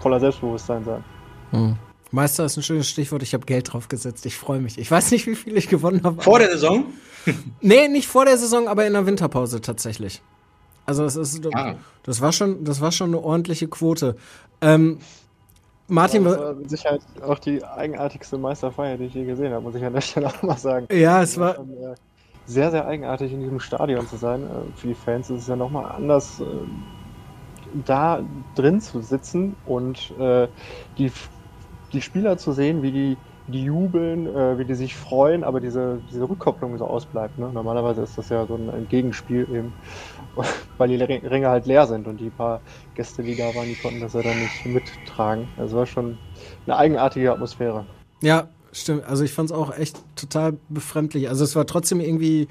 voller 0.00 0.20
Selbstbewusstsein 0.20 0.84
sein. 0.84 1.04
Hm. 1.50 1.76
Meister 2.10 2.44
ist 2.44 2.56
ein 2.56 2.62
schönes 2.62 2.88
Stichwort. 2.88 3.22
Ich 3.22 3.34
habe 3.34 3.46
Geld 3.46 3.72
drauf 3.72 3.88
gesetzt. 3.88 4.26
Ich 4.26 4.36
freue 4.36 4.60
mich. 4.60 4.78
Ich 4.78 4.90
weiß 4.90 5.10
nicht, 5.10 5.26
wie 5.26 5.34
viel 5.34 5.56
ich 5.56 5.68
gewonnen 5.68 6.02
habe. 6.04 6.22
Vor 6.22 6.38
der 6.38 6.50
Saison? 6.50 6.84
nee, 7.60 7.88
nicht 7.88 8.08
vor 8.08 8.24
der 8.24 8.38
Saison, 8.38 8.68
aber 8.68 8.86
in 8.86 8.92
der 8.92 9.06
Winterpause 9.06 9.60
tatsächlich. 9.60 10.22
Also 10.86 11.02
das 11.04 11.16
ist, 11.16 11.44
Ah. 11.54 11.74
das 12.04 12.20
war 12.20 12.32
schon, 12.32 12.64
das 12.64 12.80
war 12.80 12.92
schon 12.92 13.08
eine 13.08 13.20
ordentliche 13.22 13.68
Quote. 13.68 14.16
Ähm, 14.60 14.98
Martin, 15.88 16.24
das 16.24 16.36
wa- 16.38 16.40
war 16.44 16.54
mit 16.54 16.70
Sicherheit 16.70 17.00
auch 17.22 17.38
die 17.38 17.62
eigenartigste 17.64 18.38
Meisterfeier, 18.38 18.96
die 18.96 19.04
ich 19.04 19.14
je 19.14 19.24
gesehen 19.24 19.52
habe, 19.52 19.62
muss 19.62 19.74
ich 19.74 19.84
an 19.84 19.92
der 19.92 20.00
Stelle 20.00 20.28
auch 20.28 20.42
mal 20.42 20.56
sagen. 20.58 20.86
ja, 20.92 21.22
es 21.22 21.38
war, 21.38 21.58
äh, 21.58 21.94
sehr, 22.46 22.70
sehr 22.70 22.86
eigenartig 22.86 23.32
in 23.32 23.40
diesem 23.40 23.58
Stadion 23.60 24.06
zu 24.06 24.16
sein. 24.16 24.42
Äh, 24.44 24.76
Für 24.78 24.88
die 24.88 24.94
Fans 24.94 25.30
ist 25.30 25.42
es 25.42 25.46
ja 25.48 25.56
nochmal 25.56 25.92
anders, 25.92 26.40
äh, 26.40 26.44
da 27.84 28.20
drin 28.54 28.80
zu 28.80 29.02
sitzen 29.02 29.54
und 29.66 30.14
die, 30.98 31.12
die 31.92 32.00
Spieler 32.00 32.38
zu 32.38 32.52
sehen, 32.52 32.82
wie 32.82 32.92
die, 32.92 33.16
die 33.48 33.64
jubeln, 33.64 34.26
äh, 34.26 34.58
wie 34.58 34.64
die 34.64 34.74
sich 34.74 34.96
freuen, 34.96 35.44
aber 35.44 35.60
diese, 35.60 36.00
diese 36.10 36.28
Rückkopplung 36.28 36.76
so 36.78 36.84
ausbleibt. 36.86 37.38
Ne? 37.38 37.50
Normalerweise 37.52 38.02
ist 38.02 38.18
das 38.18 38.28
ja 38.28 38.46
so 38.46 38.56
ein, 38.56 38.68
ein 38.70 38.88
Gegenspiel 38.88 39.42
eben, 39.52 39.72
weil 40.78 40.88
die 40.88 40.96
Ring- 40.96 41.26
Ringe 41.26 41.48
halt 41.48 41.66
leer 41.66 41.86
sind 41.86 42.06
und 42.08 42.18
die 42.20 42.30
paar 42.30 42.60
Gäste, 42.94 43.22
die 43.22 43.36
da 43.36 43.54
waren, 43.54 43.66
die 43.68 43.76
konnten 43.76 44.00
das 44.00 44.14
ja 44.14 44.22
dann 44.22 44.38
nicht 44.38 44.66
mittragen. 44.66 45.48
Also 45.56 45.76
war 45.78 45.86
schon 45.86 46.16
eine 46.66 46.76
eigenartige 46.76 47.32
Atmosphäre. 47.32 47.86
Ja, 48.22 48.48
stimmt. 48.72 49.04
Also 49.04 49.24
ich 49.24 49.32
fand 49.32 49.50
es 49.50 49.56
auch 49.56 49.76
echt 49.76 49.96
total 50.16 50.54
befremdlich. 50.68 51.28
Also 51.28 51.44
es 51.44 51.54
war 51.54 51.66
trotzdem 51.66 52.00
irgendwie, 52.00 52.48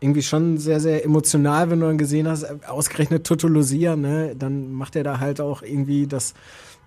irgendwie 0.00 0.22
schon 0.22 0.56
sehr, 0.56 0.80
sehr 0.80 1.04
emotional, 1.04 1.70
wenn 1.70 1.80
du 1.80 1.86
dann 1.86 1.98
gesehen 1.98 2.26
hast, 2.26 2.46
ausgerechnet 2.66 3.26
Toto 3.26 3.46
Lucia, 3.48 3.96
ne, 3.96 4.34
dann 4.36 4.72
macht 4.72 4.96
er 4.96 5.04
da 5.04 5.20
halt 5.20 5.40
auch 5.40 5.62
irgendwie 5.62 6.06
das, 6.06 6.32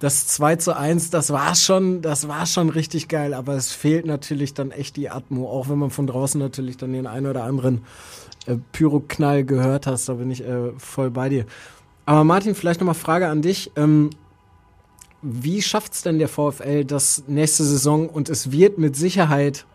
das 0.03 0.27
2 0.27 0.57
zu 0.57 0.75
1, 0.75 1.11
das 1.11 1.31
war 1.31 1.55
schon, 1.55 2.01
das 2.01 2.27
war 2.27 2.45
schon 2.45 2.67
richtig 2.67 3.07
geil, 3.07 3.33
aber 3.33 3.53
es 3.53 3.71
fehlt 3.71 4.05
natürlich 4.05 4.53
dann 4.53 4.71
echt 4.71 4.97
die 4.97 5.09
Atmo, 5.09 5.49
auch 5.49 5.69
wenn 5.69 5.77
man 5.77 5.91
von 5.91 6.07
draußen 6.07 6.37
natürlich 6.37 6.75
dann 6.75 6.91
den 6.91 7.07
einen 7.07 7.25
oder 7.25 7.45
anderen 7.45 7.85
äh, 8.45 8.57
Pyroknall 8.73 9.45
gehört 9.45 9.87
hast, 9.87 10.09
da 10.09 10.15
bin 10.15 10.29
ich 10.29 10.43
äh, 10.45 10.73
voll 10.77 11.09
bei 11.09 11.29
dir. 11.29 11.45
Aber 12.05 12.25
Martin, 12.25 12.53
vielleicht 12.53 12.81
nochmal 12.81 12.95
Frage 12.95 13.29
an 13.29 13.41
dich. 13.41 13.71
Ähm, 13.77 14.09
wie 15.21 15.61
schafft's 15.61 16.01
denn 16.01 16.19
der 16.19 16.27
VfL 16.27 16.83
das 16.83 17.23
nächste 17.27 17.63
Saison 17.63 18.09
und 18.09 18.27
es 18.27 18.51
wird 18.51 18.77
mit 18.77 18.97
Sicherheit 18.97 19.65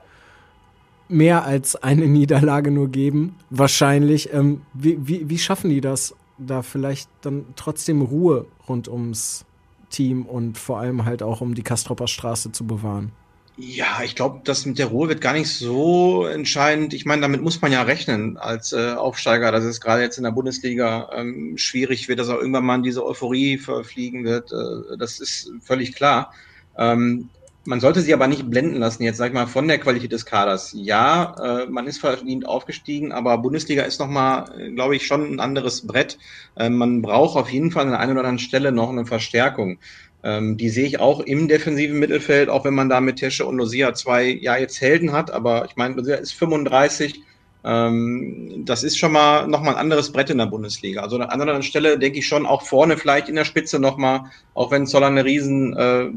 mehr 1.08 1.46
als 1.46 1.74
eine 1.74 2.06
Niederlage 2.06 2.70
nur 2.70 2.88
geben, 2.88 3.36
wahrscheinlich. 3.48 4.30
Ähm, 4.34 4.60
wie, 4.74 4.98
wie, 5.00 5.30
wie 5.30 5.38
schaffen 5.38 5.70
die 5.70 5.80
das, 5.80 6.14
da 6.36 6.60
vielleicht 6.60 7.08
dann 7.22 7.46
trotzdem 7.56 8.02
Ruhe 8.02 8.44
rund 8.68 8.88
ums 8.88 9.46
Team 9.90 10.26
und 10.26 10.58
vor 10.58 10.78
allem 10.78 11.04
halt 11.04 11.22
auch 11.22 11.40
um 11.40 11.54
die 11.54 11.62
Kastropper 11.62 12.08
Straße 12.08 12.52
zu 12.52 12.66
bewahren? 12.66 13.12
Ja, 13.60 14.02
ich 14.04 14.14
glaube, 14.14 14.40
das 14.44 14.66
mit 14.66 14.78
der 14.78 14.86
Ruhe 14.86 15.08
wird 15.08 15.20
gar 15.20 15.32
nicht 15.32 15.48
so 15.50 16.26
entscheidend. 16.26 16.94
Ich 16.94 17.04
meine, 17.04 17.22
damit 17.22 17.42
muss 17.42 17.60
man 17.60 17.72
ja 17.72 17.82
rechnen 17.82 18.36
als 18.36 18.72
äh, 18.72 18.92
Aufsteiger, 18.92 19.50
dass 19.50 19.64
es 19.64 19.80
gerade 19.80 20.00
jetzt 20.02 20.16
in 20.16 20.22
der 20.22 20.30
Bundesliga 20.30 21.10
ähm, 21.12 21.58
schwierig 21.58 22.08
wird, 22.08 22.20
dass 22.20 22.28
auch 22.28 22.38
irgendwann 22.38 22.64
mal 22.64 22.76
in 22.76 22.84
diese 22.84 23.04
Euphorie 23.04 23.58
verfliegen 23.58 24.24
wird. 24.24 24.52
Äh, 24.52 24.96
das 24.96 25.18
ist 25.18 25.50
völlig 25.60 25.92
klar. 25.92 26.32
Ähm, 26.76 27.30
man 27.68 27.80
sollte 27.80 28.00
sich 28.00 28.14
aber 28.14 28.28
nicht 28.28 28.48
blenden 28.48 28.78
lassen, 28.78 29.02
jetzt 29.02 29.18
sag 29.18 29.26
ich 29.26 29.34
mal, 29.34 29.46
von 29.46 29.68
der 29.68 29.78
Qualität 29.78 30.10
des 30.10 30.24
Kaders. 30.24 30.72
Ja, 30.74 31.34
äh, 31.64 31.66
man 31.66 31.86
ist 31.86 31.98
verdient 31.98 32.46
aufgestiegen, 32.46 33.12
aber 33.12 33.36
Bundesliga 33.36 33.82
ist 33.82 34.00
nochmal, 34.00 34.46
glaube 34.74 34.96
ich, 34.96 35.06
schon 35.06 35.34
ein 35.34 35.38
anderes 35.38 35.86
Brett. 35.86 36.16
Äh, 36.56 36.70
man 36.70 37.02
braucht 37.02 37.36
auf 37.36 37.50
jeden 37.50 37.70
Fall 37.70 37.84
an 37.84 37.90
der 37.90 38.00
einen 38.00 38.12
oder 38.12 38.20
anderen 38.20 38.38
Stelle 38.38 38.72
noch 38.72 38.88
eine 38.88 39.04
Verstärkung. 39.04 39.78
Ähm, 40.22 40.56
die 40.56 40.70
sehe 40.70 40.86
ich 40.86 40.98
auch 40.98 41.20
im 41.20 41.46
defensiven 41.46 41.98
Mittelfeld, 41.98 42.48
auch 42.48 42.64
wenn 42.64 42.74
man 42.74 42.88
da 42.88 43.02
mit 43.02 43.16
Tesche 43.16 43.44
und 43.44 43.58
Lucia 43.58 43.92
zwei, 43.92 44.24
ja, 44.24 44.56
jetzt 44.56 44.80
Helden 44.80 45.12
hat, 45.12 45.30
aber 45.30 45.66
ich 45.66 45.76
meine, 45.76 45.94
Lucia 45.94 46.16
ist 46.16 46.32
35. 46.32 47.20
Ähm, 47.64 48.62
das 48.64 48.84
ist 48.84 48.98
schon 48.98 49.12
mal 49.12 49.46
nochmal 49.48 49.74
ein 49.74 49.80
anderes 49.80 50.12
Brett 50.12 50.30
in 50.30 50.38
der 50.38 50.46
Bundesliga. 50.46 51.02
Also 51.02 51.16
an 51.16 51.22
einer 51.22 51.40
anderen 51.40 51.62
Stelle 51.62 51.98
denke 51.98 52.20
ich 52.20 52.26
schon 52.26 52.46
auch 52.46 52.62
vorne 52.62 52.96
vielleicht 52.96 53.28
in 53.28 53.34
der 53.34 53.44
Spitze 53.44 53.78
nochmal, 53.80 54.22
auch 54.54 54.70
wenn 54.70 54.86
Zoller 54.86 55.08
eine 55.08 55.24
riesen 55.24 55.76
äh, 55.76 56.10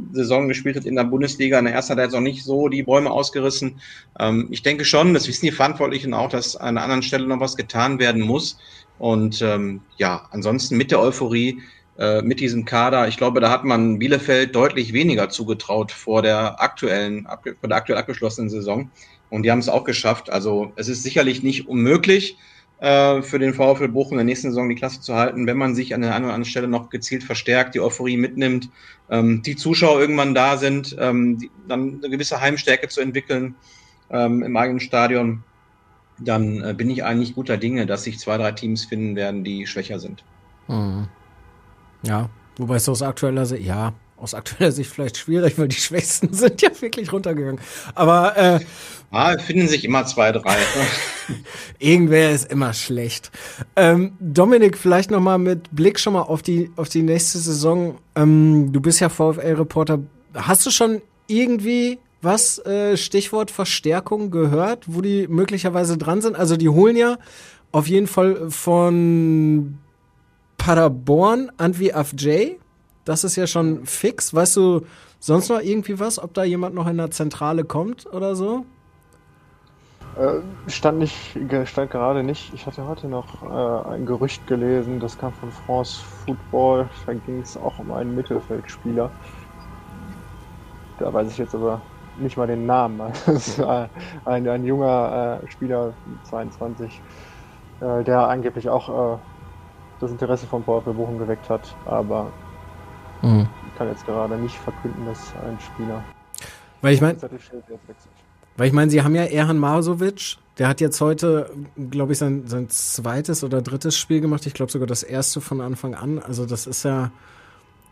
gespielt 0.47 0.75
hat 0.75 0.85
in 0.85 0.95
der 0.95 1.03
Bundesliga. 1.03 1.57
In 1.59 1.65
der 1.65 1.73
ersten 1.73 1.93
hat 1.93 1.99
er 1.99 2.05
jetzt 2.05 2.15
auch 2.15 2.21
nicht 2.21 2.43
so 2.43 2.67
die 2.67 2.83
Bäume 2.83 3.11
ausgerissen. 3.11 3.81
Ähm, 4.19 4.47
ich 4.51 4.61
denke 4.61 4.85
schon, 4.85 5.13
das 5.13 5.27
wissen 5.27 5.45
die 5.45 5.51
Verantwortlichen 5.51 6.13
auch, 6.13 6.29
dass 6.29 6.55
an 6.55 6.77
einer 6.77 6.83
anderen 6.83 7.03
Stelle 7.03 7.27
noch 7.27 7.39
was 7.39 7.57
getan 7.57 7.99
werden 7.99 8.21
muss. 8.21 8.57
Und 8.99 9.41
ähm, 9.41 9.81
ja, 9.97 10.27
ansonsten 10.31 10.77
mit 10.77 10.91
der 10.91 10.99
Euphorie 10.99 11.59
äh, 11.97 12.21
mit 12.21 12.39
diesem 12.39 12.65
Kader. 12.65 13.07
Ich 13.07 13.17
glaube, 13.17 13.41
da 13.41 13.49
hat 13.49 13.63
man 13.63 13.99
Bielefeld 13.99 14.55
deutlich 14.55 14.93
weniger 14.93 15.29
zugetraut 15.29 15.91
vor 15.91 16.21
der 16.21 16.61
aktuellen, 16.61 17.27
vor 17.59 17.67
der 17.67 17.77
aktuell 17.77 17.99
abgeschlossenen 17.99 18.49
Saison. 18.49 18.89
Und 19.31 19.43
die 19.43 19.51
haben 19.51 19.59
es 19.59 19.69
auch 19.69 19.85
geschafft. 19.85 20.29
Also 20.29 20.73
es 20.75 20.87
ist 20.87 21.01
sicherlich 21.01 21.41
nicht 21.41 21.67
unmöglich 21.67 22.37
äh, 22.81 23.21
für 23.21 23.39
den 23.39 23.53
VfL 23.53 23.87
Bochum 23.87 24.13
in 24.13 24.17
der 24.17 24.25
nächsten 24.25 24.49
Saison 24.49 24.69
die 24.69 24.75
Klasse 24.75 25.01
zu 25.01 25.15
halten, 25.15 25.47
wenn 25.47 25.57
man 25.57 25.73
sich 25.73 25.95
an 25.95 26.01
der 26.01 26.13
einen 26.13 26.25
oder 26.25 26.33
anderen 26.33 26.49
Stelle 26.49 26.67
noch 26.67 26.89
gezielt 26.89 27.23
verstärkt, 27.23 27.73
die 27.73 27.79
Euphorie 27.79 28.17
mitnimmt, 28.17 28.69
ähm, 29.09 29.41
die 29.41 29.55
Zuschauer 29.55 30.01
irgendwann 30.01 30.35
da 30.35 30.57
sind, 30.57 30.95
ähm, 30.99 31.37
die, 31.37 31.49
dann 31.67 31.99
eine 31.99 32.09
gewisse 32.09 32.41
Heimstärke 32.41 32.89
zu 32.89 32.99
entwickeln 32.99 33.55
ähm, 34.09 34.43
im 34.43 34.57
eigenen 34.57 34.81
Stadion. 34.81 35.43
Dann 36.19 36.61
äh, 36.63 36.73
bin 36.73 36.89
ich 36.89 37.03
eigentlich 37.03 37.33
guter 37.33 37.57
Dinge, 37.57 37.85
dass 37.85 38.03
sich 38.03 38.19
zwei, 38.19 38.37
drei 38.37 38.51
Teams 38.51 38.85
finden 38.85 39.15
werden, 39.15 39.43
die 39.43 39.65
schwächer 39.65 39.99
sind. 39.99 40.23
Mhm. 40.67 41.07
Ja, 42.03 42.29
wobei 42.57 42.75
es 42.75 42.89
aus 42.89 43.01
aktueller 43.01 43.45
Sicht, 43.45 43.63
ja, 43.63 43.93
aus 44.21 44.33
aktueller 44.33 44.71
Sicht 44.71 44.91
vielleicht 44.91 45.17
schwierig, 45.17 45.57
weil 45.57 45.67
die 45.67 45.75
Schwächsten 45.75 46.33
sind 46.33 46.61
ja 46.61 46.69
wirklich 46.79 47.11
runtergegangen. 47.11 47.59
Aber 47.95 48.37
äh, 48.37 48.59
Ah, 49.13 49.37
finden 49.37 49.67
sich 49.67 49.83
immer 49.83 50.05
zwei, 50.05 50.31
drei. 50.31 50.55
irgendwer 51.79 52.31
ist 52.31 52.49
immer 52.49 52.71
schlecht. 52.71 53.29
Ähm, 53.75 54.13
Dominik, 54.21 54.77
vielleicht 54.77 55.11
noch 55.11 55.19
mal 55.19 55.37
mit 55.37 55.69
Blick 55.75 55.99
schon 55.99 56.13
mal 56.13 56.21
auf 56.21 56.41
die 56.41 56.71
auf 56.77 56.87
die 56.87 57.03
nächste 57.03 57.37
Saison. 57.39 57.97
Ähm, 58.15 58.71
du 58.71 58.79
bist 58.79 59.01
ja 59.01 59.09
VfL-Reporter. 59.09 59.99
Hast 60.33 60.65
du 60.65 60.71
schon 60.71 61.01
irgendwie 61.27 61.99
was 62.21 62.59
äh, 62.65 62.95
Stichwort 62.95 63.51
Verstärkung 63.51 64.31
gehört, 64.31 64.85
wo 64.87 65.01
die 65.01 65.27
möglicherweise 65.27 65.97
dran 65.97 66.21
sind? 66.21 66.37
Also 66.37 66.55
die 66.55 66.69
holen 66.69 66.95
ja 66.95 67.17
auf 67.73 67.87
jeden 67.87 68.07
Fall 68.07 68.49
von 68.49 69.77
Paderborn 70.57 71.51
Antwi 71.57 71.91
Afjay. 71.91 72.60
Das 73.05 73.23
ist 73.23 73.35
ja 73.35 73.47
schon 73.47 73.85
fix. 73.85 74.33
Weißt 74.33 74.55
du 74.57 74.85
sonst 75.19 75.49
noch 75.49 75.59
irgendwie 75.59 75.99
was, 75.99 76.19
ob 76.19 76.33
da 76.33 76.43
jemand 76.43 76.75
noch 76.75 76.87
in 76.87 76.97
der 76.97 77.11
Zentrale 77.11 77.63
kommt 77.63 78.05
oder 78.05 78.35
so? 78.35 78.65
Äh, 80.17 80.41
stand 80.69 80.99
nicht, 80.99 81.37
stand 81.65 81.89
gerade 81.89 82.21
nicht. 82.23 82.53
Ich 82.53 82.65
hatte 82.65 82.85
heute 82.85 83.07
noch 83.07 83.43
äh, 83.43 83.89
ein 83.93 84.05
Gerücht 84.05 84.45
gelesen, 84.45 84.99
das 84.99 85.17
kam 85.17 85.31
von 85.33 85.51
France 85.51 86.01
Football. 86.25 86.89
Da 87.05 87.13
ging 87.13 87.39
es 87.39 87.55
auch 87.55 87.79
um 87.79 87.91
einen 87.91 88.13
Mittelfeldspieler. 88.15 89.09
Da 90.99 91.13
weiß 91.13 91.31
ich 91.31 91.37
jetzt 91.37 91.55
aber 91.55 91.81
nicht 92.19 92.37
mal 92.37 92.45
den 92.45 92.65
Namen. 92.65 93.01
Ein, 94.25 94.47
ein 94.47 94.65
junger 94.65 95.41
äh, 95.41 95.49
Spieler, 95.49 95.93
22, 96.25 97.01
äh, 97.79 98.03
der 98.03 98.27
angeblich 98.27 98.69
auch 98.69 99.15
äh, 99.15 99.17
das 99.99 100.11
Interesse 100.11 100.45
vom 100.45 100.63
VfB 100.63 100.91
Bochum 100.91 101.17
geweckt 101.17 101.49
hat, 101.49 101.75
aber 101.85 102.31
Mhm. 103.21 103.47
ich 103.67 103.77
kann 103.77 103.87
jetzt 103.87 104.05
gerade 104.05 104.35
nicht 104.37 104.55
verkünden, 104.57 105.05
dass 105.05 105.33
ein 105.47 105.57
Spieler 105.59 106.03
Weil 106.81 106.93
ich 106.93 107.01
meine. 107.01 107.17
Weil 108.57 108.67
ich 108.67 108.73
meine, 108.73 108.91
sie 108.91 109.01
haben 109.01 109.15
ja 109.15 109.23
Erhan 109.23 109.57
Masovic, 109.57 110.37
der 110.57 110.67
hat 110.67 110.81
jetzt 110.81 110.99
heute, 111.01 111.49
glaube 111.89 112.11
ich, 112.11 112.17
sein, 112.17 112.43
sein 112.47 112.69
zweites 112.69 113.43
oder 113.43 113.61
drittes 113.61 113.97
Spiel 113.97 114.21
gemacht. 114.21 114.45
Ich 114.45 114.53
glaube 114.53 114.71
sogar 114.71 114.87
das 114.87 115.03
erste 115.03 115.41
von 115.41 115.61
Anfang 115.61 115.95
an. 115.95 116.19
Also 116.19 116.45
das 116.45 116.67
ist 116.67 116.83
ja, 116.83 117.11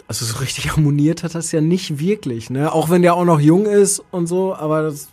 also 0.07 0.25
so 0.25 0.39
richtig 0.39 0.71
harmoniert 0.75 1.23
hat 1.23 1.35
das 1.35 1.51
ja 1.51 1.61
nicht 1.61 1.99
wirklich, 1.99 2.49
ne? 2.49 2.71
Auch 2.71 2.89
wenn 2.89 3.01
der 3.01 3.15
auch 3.15 3.25
noch 3.25 3.39
jung 3.39 3.65
ist 3.65 4.03
und 4.11 4.27
so, 4.27 4.55
aber 4.55 4.83
das. 4.83 5.09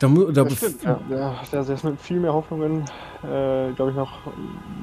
Da, 0.00 0.08
da, 0.08 0.44
Das 0.44 0.56
stimmt, 0.56 0.82
ja. 0.82 1.00
Der, 1.08 1.34
der, 1.50 1.68
ist 1.68 1.84
mit 1.84 2.00
viel 2.00 2.20
mehr 2.20 2.34
Hoffnungen, 2.34 2.82
äh, 3.22 3.72
glaube 3.72 3.90
ich, 3.90 3.96
nach, 3.96 4.12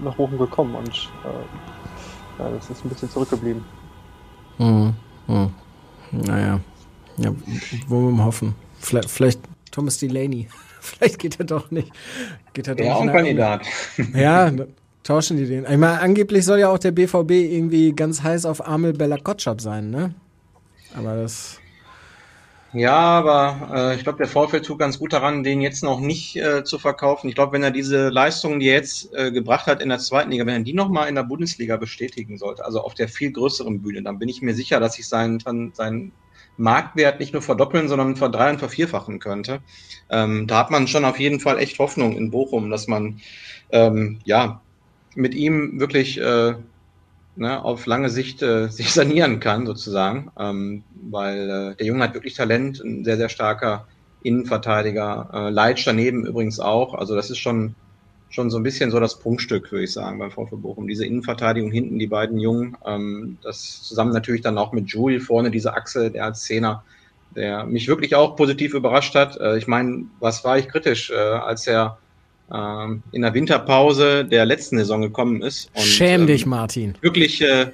nach 0.04 0.16
Bochum 0.16 0.38
gekommen 0.38 0.74
und 0.74 0.90
äh, 0.90 1.81
ja, 2.42 2.50
das 2.50 2.70
ist 2.70 2.84
ein 2.84 2.90
bisschen 2.90 3.10
zurückgeblieben. 3.10 3.64
Hm, 4.58 4.94
hm. 5.28 5.50
Naja. 6.12 6.60
Ja, 7.18 7.34
wollen 7.88 8.06
wir 8.06 8.12
mal 8.12 8.26
hoffen. 8.26 8.56
Vielleicht, 8.80 9.10
vielleicht 9.10 9.40
Thomas 9.72 9.98
Delaney. 10.00 10.48
Vielleicht 10.82 11.20
geht 11.20 11.40
er 11.40 11.46
doch 11.46 11.70
nicht. 11.70 11.92
Geht 12.54 12.68
er 12.68 12.74
doch 12.74 12.84
Ja, 12.84 12.96
auch 12.96 13.02
ein 13.02 13.12
Kandidat. 13.12 13.62
Ja, 14.16 14.52
tauschen 15.04 15.38
die 15.38 15.46
den. 15.46 15.64
Ich 15.66 15.78
meine, 15.78 16.00
angeblich 16.00 16.44
soll 16.44 16.58
ja 16.60 16.70
auch 16.70 16.80
der 16.80 16.90
BVB 16.90 17.30
irgendwie 17.32 17.94
ganz 17.94 18.24
heiß 18.24 18.48
auf 18.48 18.68
Amel 18.68 18.94
Bella 18.94 19.18
Kotschap 19.18 19.62
sein, 19.62 19.92
ne? 19.92 20.16
Aber 20.96 21.16
das. 21.16 21.61
Ja, 22.74 22.94
aber 22.96 23.92
äh, 23.92 23.96
ich 23.98 24.04
glaube, 24.04 24.18
der 24.20 24.28
VfL 24.28 24.62
tut 24.62 24.80
ganz 24.80 24.98
gut 24.98 25.12
daran, 25.12 25.44
den 25.44 25.60
jetzt 25.60 25.84
noch 25.84 26.00
nicht 26.00 26.38
äh, 26.38 26.64
zu 26.64 26.80
verkaufen. 26.80 27.28
Ich 27.28 27.36
glaube, 27.36 27.52
wenn 27.52 27.64
er 27.64 27.72
diese 27.72 28.08
Leistungen, 28.10 28.62
die 28.62 28.68
er 28.70 28.76
jetzt 28.76 29.14
äh, 29.14 29.30
gebracht 29.32 29.68
hat 29.68 29.82
in 29.82 29.90
der 29.90 30.00
zweiten 30.00 30.32
Liga, 30.32 30.46
wenn 30.46 30.62
er 30.62 30.64
die 30.64 30.74
nochmal 30.74 31.10
in 31.10 31.16
der 31.16 31.24
Bundesliga 31.24 31.76
bestätigen 31.76 32.38
sollte, 32.38 32.64
also 32.64 32.82
auf 32.82 32.94
der 32.94 33.10
viel 33.10 33.32
größeren 33.34 33.82
Bühne, 33.82 34.04
dann 34.04 34.20
bin 34.20 34.30
ich 34.30 34.42
mir 34.42 34.54
sicher, 34.54 34.80
dass 34.80 34.94
sich 34.94 35.08
sein, 35.10 35.40
sein 35.74 36.14
Marktwert 36.56 37.20
nicht 37.20 37.34
nur 37.34 37.42
verdoppeln, 37.42 37.90
sondern 37.90 38.16
verdreifachen, 38.16 38.60
vervierfachen 38.60 39.20
könnte. 39.20 39.64
Ähm, 40.10 40.48
da 40.48 40.60
hat 40.60 40.72
man 40.72 40.88
schon 40.88 41.04
auf 41.04 41.20
jeden 41.20 41.42
Fall 41.42 41.60
echt 41.60 41.78
Hoffnung 41.78 42.16
in 42.16 42.32
Bochum, 42.32 42.70
dass 42.70 42.88
man 42.88 43.20
ähm, 43.72 44.20
ja 44.24 44.62
mit 45.16 45.36
ihm 45.36 45.80
wirklich 45.80 46.20
äh, 46.22 46.56
ne, 47.36 47.64
auf 47.64 47.86
lange 47.86 48.10
Sicht 48.10 48.42
äh, 48.42 48.68
sich 48.70 48.92
sanieren 48.92 49.40
kann, 49.40 49.66
sozusagen, 49.66 50.32
ähm, 50.38 50.84
weil 51.10 51.50
äh, 51.50 51.76
der 51.76 51.86
Junge 51.86 52.04
hat 52.04 52.14
wirklich 52.14 52.36
Talent, 52.36 52.80
ein 52.80 53.04
sehr, 53.04 53.18
sehr 53.18 53.30
starker 53.30 53.88
Innenverteidiger, 54.24 55.30
äh, 55.34 55.50
Leitsch 55.50 55.86
daneben 55.86 56.26
übrigens 56.26 56.60
auch, 56.60 56.94
also 56.94 57.16
das 57.16 57.30
ist 57.30 57.40
schon, 57.40 57.76
schon 58.30 58.50
so 58.50 58.58
ein 58.58 58.64
bisschen 58.64 58.92
so 58.92 59.00
das 59.00 59.20
Prunkstück, 59.20 59.72
würde 59.72 59.84
ich 59.84 59.94
sagen, 59.94 60.20
beim 60.20 60.32
VfB 60.32 60.56
Bochum. 60.56 60.88
Diese 60.88 61.06
Innenverteidigung 61.06 61.72
hinten, 61.72 62.00
die 62.00 62.08
beiden 62.08 62.40
Jungen, 62.40 62.78
ähm, 62.86 63.38
das 63.42 63.82
zusammen 63.84 64.14
natürlich 64.14 64.42
dann 64.42 64.58
auch 64.58 64.72
mit 64.72 64.90
Jules 64.90 65.26
vorne, 65.26 65.52
diese 65.52 65.74
Achse, 65.74 66.12
der 66.12 66.26
als 66.26 66.44
Zehner, 66.44 66.84
der 67.36 67.66
mich 67.66 67.88
wirklich 67.88 68.16
auch 68.16 68.36
positiv 68.36 68.74
überrascht 68.74 69.16
hat. 69.16 69.38
Äh, 69.38 69.58
ich 69.58 69.68
meine, 69.68 70.06
was 70.20 70.44
war 70.44 70.58
ich 70.58 70.70
kritisch, 70.70 71.10
äh, 71.12 71.16
als 71.16 71.68
er 71.68 71.98
ähm, 72.54 73.04
in 73.12 73.22
der 73.22 73.34
Winterpause 73.34 74.26
der 74.26 74.46
letzten 74.46 74.78
Saison 74.78 75.02
gekommen 75.02 75.42
ist. 75.42 75.70
Und, 75.74 75.84
Schäm 75.84 76.28
dich, 76.28 76.44
ähm, 76.44 76.50
Martin. 76.50 76.98
Wirklich, 77.02 77.42
äh, 77.42 77.72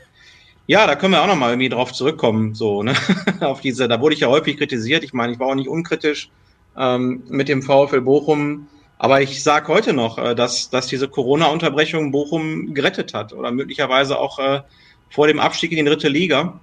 ja, 0.68 0.86
da 0.86 0.96
können 0.96 1.14
wir 1.14 1.22
auch 1.22 1.28
nochmal 1.28 1.52
irgendwie 1.52 1.70
drauf 1.70 1.94
zurückkommen, 1.94 2.54
so, 2.54 2.84
ne? 2.84 2.94
Auf 3.40 3.62
diese, 3.62 3.88
da 3.88 4.02
wurde 4.02 4.16
ich 4.16 4.22
ja 4.22 4.28
häufig 4.28 4.58
kritisiert. 4.58 5.04
Ich 5.04 5.14
meine, 5.14 5.34
ich 5.34 5.40
war 5.40 5.48
auch 5.48 5.56
nicht 5.56 5.70
unkritisch 5.70 6.30
ähm, 6.78 7.24
mit 7.30 7.48
dem 7.50 7.62
VfL 7.62 8.02
Bochum. 8.02 8.68
Aber 9.00 9.22
ich 9.22 9.44
sage 9.44 9.68
heute 9.68 9.94
noch, 9.94 10.18
äh, 10.18 10.36
dass, 10.36 10.70
dass 10.70 10.88
diese 10.88 11.08
Corona-Unterbrechung 11.08 12.12
Bochum 12.12 12.74
gerettet 12.74 13.14
hat 13.14 13.34
oder 13.34 13.52
möglicherweise 13.52 14.18
auch 14.18 14.40
äh, 14.40 14.62
vor 15.10 15.28
dem 15.28 15.40
Abstieg 15.40 15.72
in 15.72 15.78
die 15.78 15.86
dritte 15.86 16.10
Liga. 16.10 16.60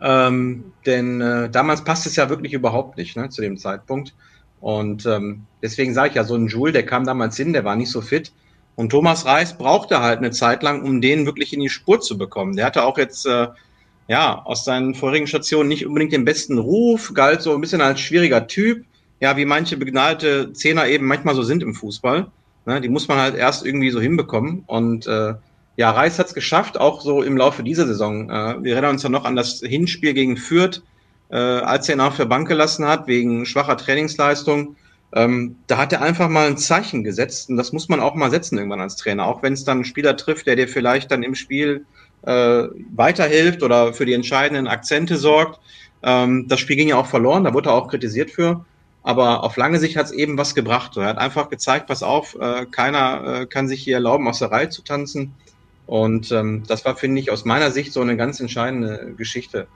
Ähm, 0.00 0.72
denn 0.84 1.20
äh, 1.20 1.50
damals 1.50 1.84
passt 1.84 2.06
es 2.06 2.16
ja 2.16 2.28
wirklich 2.28 2.52
überhaupt 2.52 2.96
nicht 2.96 3.16
ne, 3.16 3.28
zu 3.28 3.40
dem 3.40 3.56
Zeitpunkt. 3.56 4.14
Und 4.62 5.06
ähm, 5.06 5.46
deswegen 5.60 5.92
sage 5.92 6.10
ich 6.10 6.14
ja, 6.14 6.22
so 6.22 6.36
ein 6.36 6.46
Joule, 6.46 6.70
der 6.70 6.86
kam 6.86 7.04
damals 7.04 7.36
hin, 7.36 7.52
der 7.52 7.64
war 7.64 7.74
nicht 7.74 7.90
so 7.90 8.00
fit. 8.00 8.32
Und 8.76 8.90
Thomas 8.90 9.26
Reis 9.26 9.58
brauchte 9.58 10.00
halt 10.00 10.18
eine 10.18 10.30
Zeit 10.30 10.62
lang, 10.62 10.82
um 10.82 11.00
den 11.00 11.26
wirklich 11.26 11.52
in 11.52 11.58
die 11.58 11.68
Spur 11.68 12.00
zu 12.00 12.16
bekommen. 12.16 12.54
Der 12.54 12.64
hatte 12.64 12.84
auch 12.84 12.96
jetzt 12.96 13.26
äh, 13.26 13.48
ja 14.06 14.40
aus 14.44 14.64
seinen 14.64 14.94
vorigen 14.94 15.26
Stationen 15.26 15.68
nicht 15.68 15.84
unbedingt 15.84 16.12
den 16.12 16.24
besten 16.24 16.58
Ruf, 16.58 17.12
galt 17.12 17.42
so 17.42 17.52
ein 17.52 17.60
bisschen 17.60 17.80
als 17.80 18.00
schwieriger 18.00 18.46
Typ. 18.46 18.84
Ja, 19.18 19.36
wie 19.36 19.44
manche 19.44 19.76
begnadete 19.76 20.52
Zehner 20.52 20.86
eben 20.86 21.06
manchmal 21.06 21.34
so 21.34 21.42
sind 21.42 21.64
im 21.64 21.74
Fußball. 21.74 22.28
Ne, 22.64 22.80
die 22.80 22.88
muss 22.88 23.08
man 23.08 23.18
halt 23.18 23.34
erst 23.34 23.66
irgendwie 23.66 23.90
so 23.90 24.00
hinbekommen. 24.00 24.62
Und 24.68 25.08
äh, 25.08 25.34
ja, 25.76 25.90
Reis 25.90 26.20
hat 26.20 26.28
es 26.28 26.34
geschafft, 26.34 26.78
auch 26.78 27.00
so 27.00 27.22
im 27.22 27.36
Laufe 27.36 27.64
dieser 27.64 27.88
Saison. 27.88 28.30
Äh, 28.30 28.62
wir 28.62 28.74
erinnern 28.74 28.92
uns 28.92 29.02
ja 29.02 29.08
noch 29.08 29.24
an 29.24 29.34
das 29.34 29.58
Hinspiel 29.58 30.14
gegen 30.14 30.36
Fürth, 30.36 30.82
äh, 31.32 31.36
als 31.36 31.88
er 31.88 31.94
ihn 31.94 32.00
auch 32.00 32.12
für 32.12 32.26
Bank 32.26 32.46
gelassen 32.46 32.86
hat, 32.86 33.06
wegen 33.06 33.46
schwacher 33.46 33.76
Trainingsleistung. 33.76 34.76
Ähm, 35.14 35.56
da 35.66 35.78
hat 35.78 35.92
er 35.92 36.02
einfach 36.02 36.28
mal 36.28 36.46
ein 36.46 36.58
Zeichen 36.58 37.04
gesetzt 37.04 37.50
und 37.50 37.56
das 37.56 37.72
muss 37.72 37.88
man 37.88 38.00
auch 38.00 38.14
mal 38.14 38.30
setzen 38.30 38.58
irgendwann 38.58 38.80
als 38.80 38.96
Trainer, 38.96 39.26
auch 39.26 39.42
wenn 39.42 39.54
es 39.54 39.64
dann 39.64 39.78
einen 39.78 39.84
Spieler 39.84 40.16
trifft, 40.16 40.46
der 40.46 40.56
dir 40.56 40.68
vielleicht 40.68 41.10
dann 41.10 41.22
im 41.22 41.34
Spiel 41.34 41.86
äh, 42.22 42.64
weiterhilft 42.94 43.62
oder 43.62 43.94
für 43.94 44.06
die 44.06 44.12
entscheidenden 44.12 44.68
Akzente 44.68 45.16
sorgt. 45.16 45.58
Ähm, 46.02 46.48
das 46.48 46.60
Spiel 46.60 46.76
ging 46.76 46.88
ja 46.88 46.96
auch 46.96 47.06
verloren, 47.06 47.44
da 47.44 47.54
wurde 47.54 47.70
er 47.70 47.74
auch 47.74 47.88
kritisiert 47.88 48.30
für. 48.30 48.64
Aber 49.02 49.42
auf 49.42 49.56
lange 49.56 49.80
Sicht 49.80 49.96
hat 49.96 50.06
es 50.06 50.12
eben 50.12 50.38
was 50.38 50.54
gebracht. 50.54 50.96
Er 50.96 51.06
hat 51.06 51.18
einfach 51.18 51.48
gezeigt, 51.50 51.88
pass 51.88 52.02
auf, 52.02 52.36
äh, 52.38 52.66
keiner 52.66 53.40
äh, 53.40 53.46
kann 53.46 53.68
sich 53.68 53.82
hier 53.82 53.96
erlauben, 53.96 54.28
aus 54.28 54.38
der 54.38 54.52
Reihe 54.52 54.68
zu 54.68 54.82
tanzen. 54.82 55.34
Und 55.86 56.30
ähm, 56.30 56.62
das 56.68 56.84
war, 56.84 56.94
finde 56.96 57.20
ich, 57.20 57.30
aus 57.30 57.44
meiner 57.44 57.70
Sicht 57.70 57.92
so 57.92 58.00
eine 58.00 58.16
ganz 58.16 58.38
entscheidende 58.38 59.14
Geschichte 59.16 59.66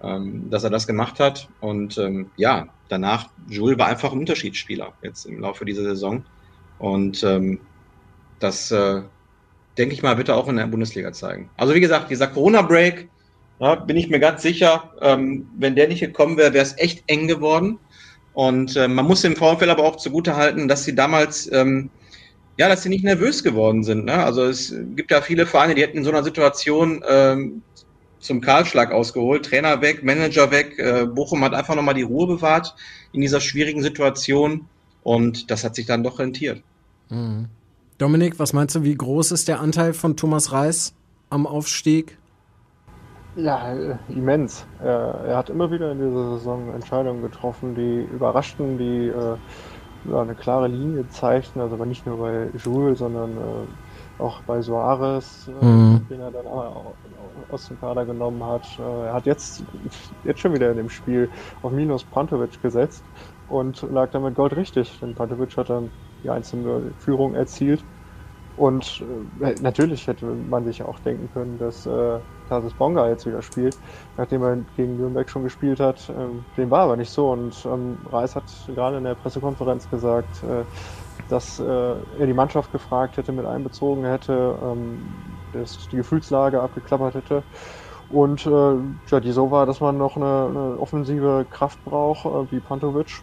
dass 0.00 0.64
er 0.64 0.70
das 0.70 0.86
gemacht 0.86 1.20
hat. 1.20 1.48
Und 1.60 1.98
ähm, 1.98 2.30
ja, 2.36 2.68
danach, 2.88 3.28
Jules 3.48 3.78
war 3.78 3.86
einfach 3.86 4.12
ein 4.12 4.18
Unterschiedsspieler 4.18 4.92
jetzt 5.02 5.26
im 5.26 5.40
Laufe 5.40 5.64
dieser 5.64 5.82
Saison. 5.82 6.24
Und 6.78 7.22
ähm, 7.22 7.60
das, 8.38 8.70
äh, 8.70 9.02
denke 9.76 9.94
ich 9.94 10.02
mal, 10.02 10.16
wird 10.18 10.28
er 10.28 10.36
auch 10.36 10.48
in 10.48 10.56
der 10.56 10.66
Bundesliga 10.66 11.12
zeigen. 11.12 11.50
Also 11.56 11.74
wie 11.74 11.80
gesagt, 11.80 12.10
dieser 12.10 12.26
Corona-Break, 12.26 13.08
ja, 13.60 13.74
bin 13.74 13.96
ich 13.96 14.08
mir 14.08 14.20
ganz 14.20 14.42
sicher, 14.42 14.92
ähm, 15.02 15.46
wenn 15.58 15.76
der 15.76 15.88
nicht 15.88 16.00
gekommen 16.00 16.36
wäre, 16.36 16.54
wäre 16.54 16.64
es 16.64 16.76
echt 16.78 17.04
eng 17.06 17.28
geworden. 17.28 17.78
Und 18.32 18.76
äh, 18.76 18.88
man 18.88 19.06
muss 19.06 19.22
dem 19.22 19.36
VfL 19.36 19.70
aber 19.70 19.84
auch 19.84 19.96
zugute 19.96 20.36
halten, 20.36 20.68
dass 20.68 20.84
sie 20.84 20.94
damals, 20.94 21.50
ähm, 21.52 21.90
ja, 22.58 22.68
dass 22.68 22.82
sie 22.82 22.88
nicht 22.88 23.04
nervös 23.04 23.42
geworden 23.42 23.84
sind. 23.84 24.06
Ne? 24.06 24.14
Also 24.14 24.44
es 24.44 24.74
gibt 24.96 25.10
ja 25.10 25.20
viele 25.20 25.46
Vereine, 25.46 25.74
die 25.74 25.82
hätten 25.82 25.98
in 25.98 26.04
so 26.04 26.10
einer 26.10 26.22
Situation 26.22 27.04
ähm, 27.08 27.62
zum 28.20 28.40
Kahlschlag 28.40 28.92
ausgeholt. 28.92 29.46
Trainer 29.46 29.80
weg, 29.80 30.04
Manager 30.04 30.50
weg. 30.50 30.78
Äh, 30.78 31.06
Bochum 31.06 31.42
hat 31.42 31.54
einfach 31.54 31.74
nochmal 31.74 31.94
die 31.94 32.02
Ruhe 32.02 32.26
bewahrt 32.26 32.74
in 33.12 33.20
dieser 33.20 33.40
schwierigen 33.40 33.82
Situation 33.82 34.66
und 35.02 35.50
das 35.50 35.64
hat 35.64 35.74
sich 35.74 35.86
dann 35.86 36.04
doch 36.04 36.18
rentiert. 36.18 36.62
Mhm. 37.08 37.48
Dominik, 37.98 38.38
was 38.38 38.52
meinst 38.52 38.74
du, 38.74 38.82
wie 38.82 38.94
groß 38.94 39.32
ist 39.32 39.48
der 39.48 39.60
Anteil 39.60 39.92
von 39.92 40.16
Thomas 40.16 40.52
Reis 40.52 40.94
am 41.28 41.46
Aufstieg? 41.46 42.16
Ja, 43.36 43.74
immens. 44.08 44.66
Er, 44.82 45.36
hat 45.36 45.50
immer 45.50 45.70
wieder 45.70 45.92
in 45.92 45.98
dieser 45.98 46.38
Saison 46.38 46.74
Entscheidungen 46.74 47.22
getroffen, 47.22 47.74
die 47.74 48.08
überraschten, 48.12 48.78
die 48.78 49.08
äh, 49.08 50.14
eine 50.14 50.34
klare 50.34 50.66
Linie 50.68 51.08
zeigten, 51.10 51.60
also 51.60 51.74
aber 51.74 51.86
nicht 51.86 52.06
nur 52.06 52.18
bei 52.18 52.48
Jules, 52.58 52.98
sondern 52.98 53.32
äh, 53.32 53.66
auch 54.20 54.42
bei 54.42 54.60
Soares, 54.60 55.48
äh, 55.48 55.64
mhm. 55.64 56.06
den 56.08 56.20
er 56.20 56.30
dann 56.30 56.46
auch 56.46 56.94
aus 57.50 57.68
dem 57.68 57.80
Kader 57.80 58.04
genommen 58.04 58.44
hat. 58.44 58.66
Äh, 58.78 59.06
er 59.06 59.14
hat 59.14 59.26
jetzt, 59.26 59.64
jetzt 60.24 60.40
schon 60.40 60.54
wieder 60.54 60.70
in 60.70 60.76
dem 60.76 60.90
Spiel 60.90 61.28
auf 61.62 61.72
Minus 61.72 62.04
Pantovic 62.04 62.60
gesetzt 62.62 63.02
und 63.48 63.82
lag 63.90 64.10
damit 64.10 64.34
Gold 64.34 64.56
richtig, 64.56 64.98
denn 65.00 65.14
Pantovic 65.14 65.56
hat 65.56 65.70
dann 65.70 65.90
die 66.22 66.30
einzelne 66.30 66.92
Führung 66.98 67.34
erzielt. 67.34 67.82
Und 68.56 69.02
äh, 69.40 69.54
natürlich 69.62 70.06
hätte 70.06 70.26
man 70.26 70.64
sich 70.64 70.82
auch 70.82 70.98
denken 70.98 71.30
können, 71.32 71.58
dass 71.58 71.86
äh, 71.86 72.18
Tarsis 72.48 72.74
Bonga 72.74 73.08
jetzt 73.08 73.24
wieder 73.24 73.40
spielt, 73.40 73.78
nachdem 74.18 74.42
er 74.42 74.58
gegen 74.76 74.98
Nürnberg 74.98 75.30
schon 75.30 75.44
gespielt 75.44 75.80
hat. 75.80 76.10
Ähm, 76.10 76.44
dem 76.58 76.70
war 76.70 76.80
aber 76.80 76.96
nicht 76.96 77.10
so. 77.10 77.30
Und 77.30 77.54
ähm, 77.64 77.96
Reis 78.12 78.36
hat 78.36 78.44
gerade 78.74 78.98
in 78.98 79.04
der 79.04 79.14
Pressekonferenz 79.14 79.88
gesagt, 79.88 80.42
äh, 80.42 80.64
dass 81.28 81.58
äh, 81.58 81.64
er 81.64 82.26
die 82.26 82.34
Mannschaft 82.34 82.70
gefragt 82.72 83.16
hätte, 83.16 83.32
mit 83.32 83.46
einbezogen 83.46 84.04
hätte, 84.04 84.58
ähm, 84.62 85.42
das 85.52 85.88
die 85.88 85.96
Gefühlslage 85.96 86.60
abgeklappert 86.62 87.14
hätte. 87.14 87.46
Und 88.08 88.46
äh, 88.46 88.50
ja, 89.08 89.20
die 89.20 89.32
so 89.32 89.50
war, 89.50 89.66
dass 89.66 89.80
man 89.80 89.96
noch 89.98 90.16
eine, 90.16 90.46
eine 90.48 90.78
offensive 90.78 91.46
Kraft 91.48 91.82
braucht, 91.84 92.24
äh, 92.26 92.50
wie 92.52 92.60
Pantovic. 92.60 93.22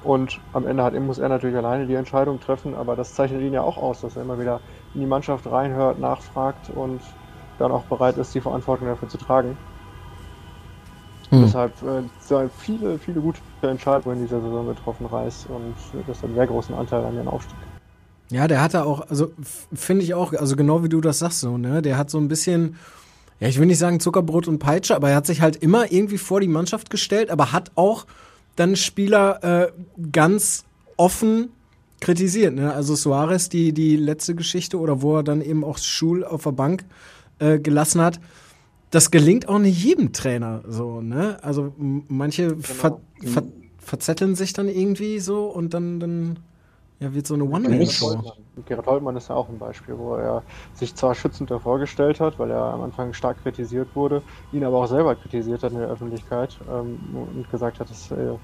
Und 0.00 0.42
am 0.52 0.66
Ende 0.66 0.82
hat, 0.84 0.94
muss 0.94 1.18
er 1.18 1.28
natürlich 1.28 1.56
alleine 1.56 1.86
die 1.86 1.94
Entscheidung 1.94 2.40
treffen, 2.40 2.74
aber 2.74 2.96
das 2.96 3.14
zeichnet 3.14 3.42
ihn 3.42 3.52
ja 3.54 3.62
auch 3.62 3.76
aus, 3.78 4.00
dass 4.00 4.16
er 4.16 4.22
immer 4.22 4.38
wieder 4.38 4.62
in 4.92 5.00
die 5.00 5.06
Mannschaft 5.06 5.46
reinhört, 5.46 5.98
nachfragt 5.98 6.68
und 6.70 7.16
dann 7.56 7.72
auch 7.72 7.86
bereit 7.86 8.18
ist, 8.18 8.34
die 8.34 8.40
Verantwortung 8.40 8.88
dafür 8.88 9.08
zu 9.08 9.18
tragen. 9.18 9.60
Mhm. 11.32 11.44
Deshalb 11.44 11.72
äh, 11.82 12.48
viele, 12.58 12.98
viele 12.98 13.20
gute 13.20 13.40
Entscheidungen 13.62 14.18
in 14.18 14.22
dieser 14.24 14.40
Saison 14.42 14.66
getroffen, 14.66 15.06
Reis, 15.06 15.46
und 15.48 15.74
das 16.06 16.18
hat 16.18 16.24
einen 16.24 16.34
sehr 16.34 16.46
großen 16.46 16.74
Anteil 16.74 17.02
an 17.04 17.16
den 17.16 17.26
Aufstieg. 17.26 17.56
Ja, 18.30 18.46
der 18.46 18.62
hatte 18.62 18.84
auch, 18.84 19.08
also 19.08 19.32
finde 19.72 20.04
ich 20.04 20.12
auch, 20.12 20.34
also 20.34 20.56
genau 20.56 20.84
wie 20.84 20.90
du 20.90 21.00
das 21.00 21.20
sagst 21.20 21.40
so, 21.40 21.56
ne, 21.56 21.80
der 21.80 21.96
hat 21.96 22.10
so 22.10 22.18
ein 22.18 22.28
bisschen, 22.28 22.76
ja, 23.40 23.48
ich 23.48 23.58
will 23.58 23.66
nicht 23.66 23.78
sagen 23.78 23.98
Zuckerbrot 23.98 24.46
und 24.46 24.58
Peitsche, 24.58 24.94
aber 24.94 25.08
er 25.08 25.16
hat 25.16 25.26
sich 25.26 25.40
halt 25.40 25.56
immer 25.56 25.90
irgendwie 25.90 26.18
vor 26.18 26.40
die 26.40 26.48
Mannschaft 26.48 26.90
gestellt, 26.90 27.30
aber 27.30 27.52
hat 27.52 27.72
auch 27.76 28.06
dann 28.56 28.76
Spieler 28.76 29.42
äh, 29.42 29.72
ganz 30.12 30.64
offen 30.98 31.48
kritisiert, 32.00 32.54
ne? 32.54 32.74
Also 32.74 32.94
Suarez, 32.94 33.48
die, 33.48 33.72
die 33.72 33.96
letzte 33.96 34.34
Geschichte 34.34 34.78
oder 34.78 35.00
wo 35.00 35.16
er 35.16 35.22
dann 35.22 35.40
eben 35.40 35.64
auch 35.64 35.78
Schul 35.78 36.24
auf 36.24 36.42
der 36.42 36.52
Bank 36.52 36.84
äh, 37.38 37.58
gelassen 37.58 38.02
hat. 38.02 38.20
Das 38.92 39.10
gelingt 39.10 39.48
auch 39.48 39.58
nicht 39.58 39.82
jedem 39.82 40.12
Trainer 40.12 40.62
so, 40.68 41.00
ne? 41.00 41.38
Also 41.42 41.72
manche 41.78 42.48
genau. 42.48 42.62
ver, 42.62 43.00
ver, 43.24 43.42
verzetteln 43.78 44.34
sich 44.34 44.52
dann 44.52 44.68
irgendwie 44.68 45.18
so 45.18 45.46
und 45.46 45.72
dann, 45.72 45.98
dann 45.98 46.38
ja, 47.00 47.12
wird 47.14 47.26
so 47.26 47.32
eine 47.34 47.44
One-Man-Show. 47.44 48.22
Gerhard 48.66 48.86
Holtmann 48.86 49.16
ist 49.16 49.30
ja 49.30 49.34
auch 49.34 49.48
ein 49.48 49.58
Beispiel, 49.58 49.96
wo 49.96 50.14
er 50.16 50.44
sich 50.74 50.94
zwar 50.94 51.14
schützend 51.14 51.50
davor 51.50 51.78
gestellt 51.78 52.20
hat, 52.20 52.38
weil 52.38 52.50
er 52.50 52.62
am 52.62 52.82
Anfang 52.82 53.14
stark 53.14 53.42
kritisiert 53.42 53.88
wurde, 53.96 54.22
ihn 54.52 54.62
aber 54.62 54.76
auch 54.76 54.86
selber 54.86 55.14
kritisiert 55.16 55.62
hat 55.62 55.72
in 55.72 55.78
der 55.78 55.88
Öffentlichkeit 55.88 56.60
ähm, 56.70 56.98
und 57.14 57.50
gesagt 57.50 57.80
hat, 57.80 57.88
dass 57.88 58.10
er 58.10 58.38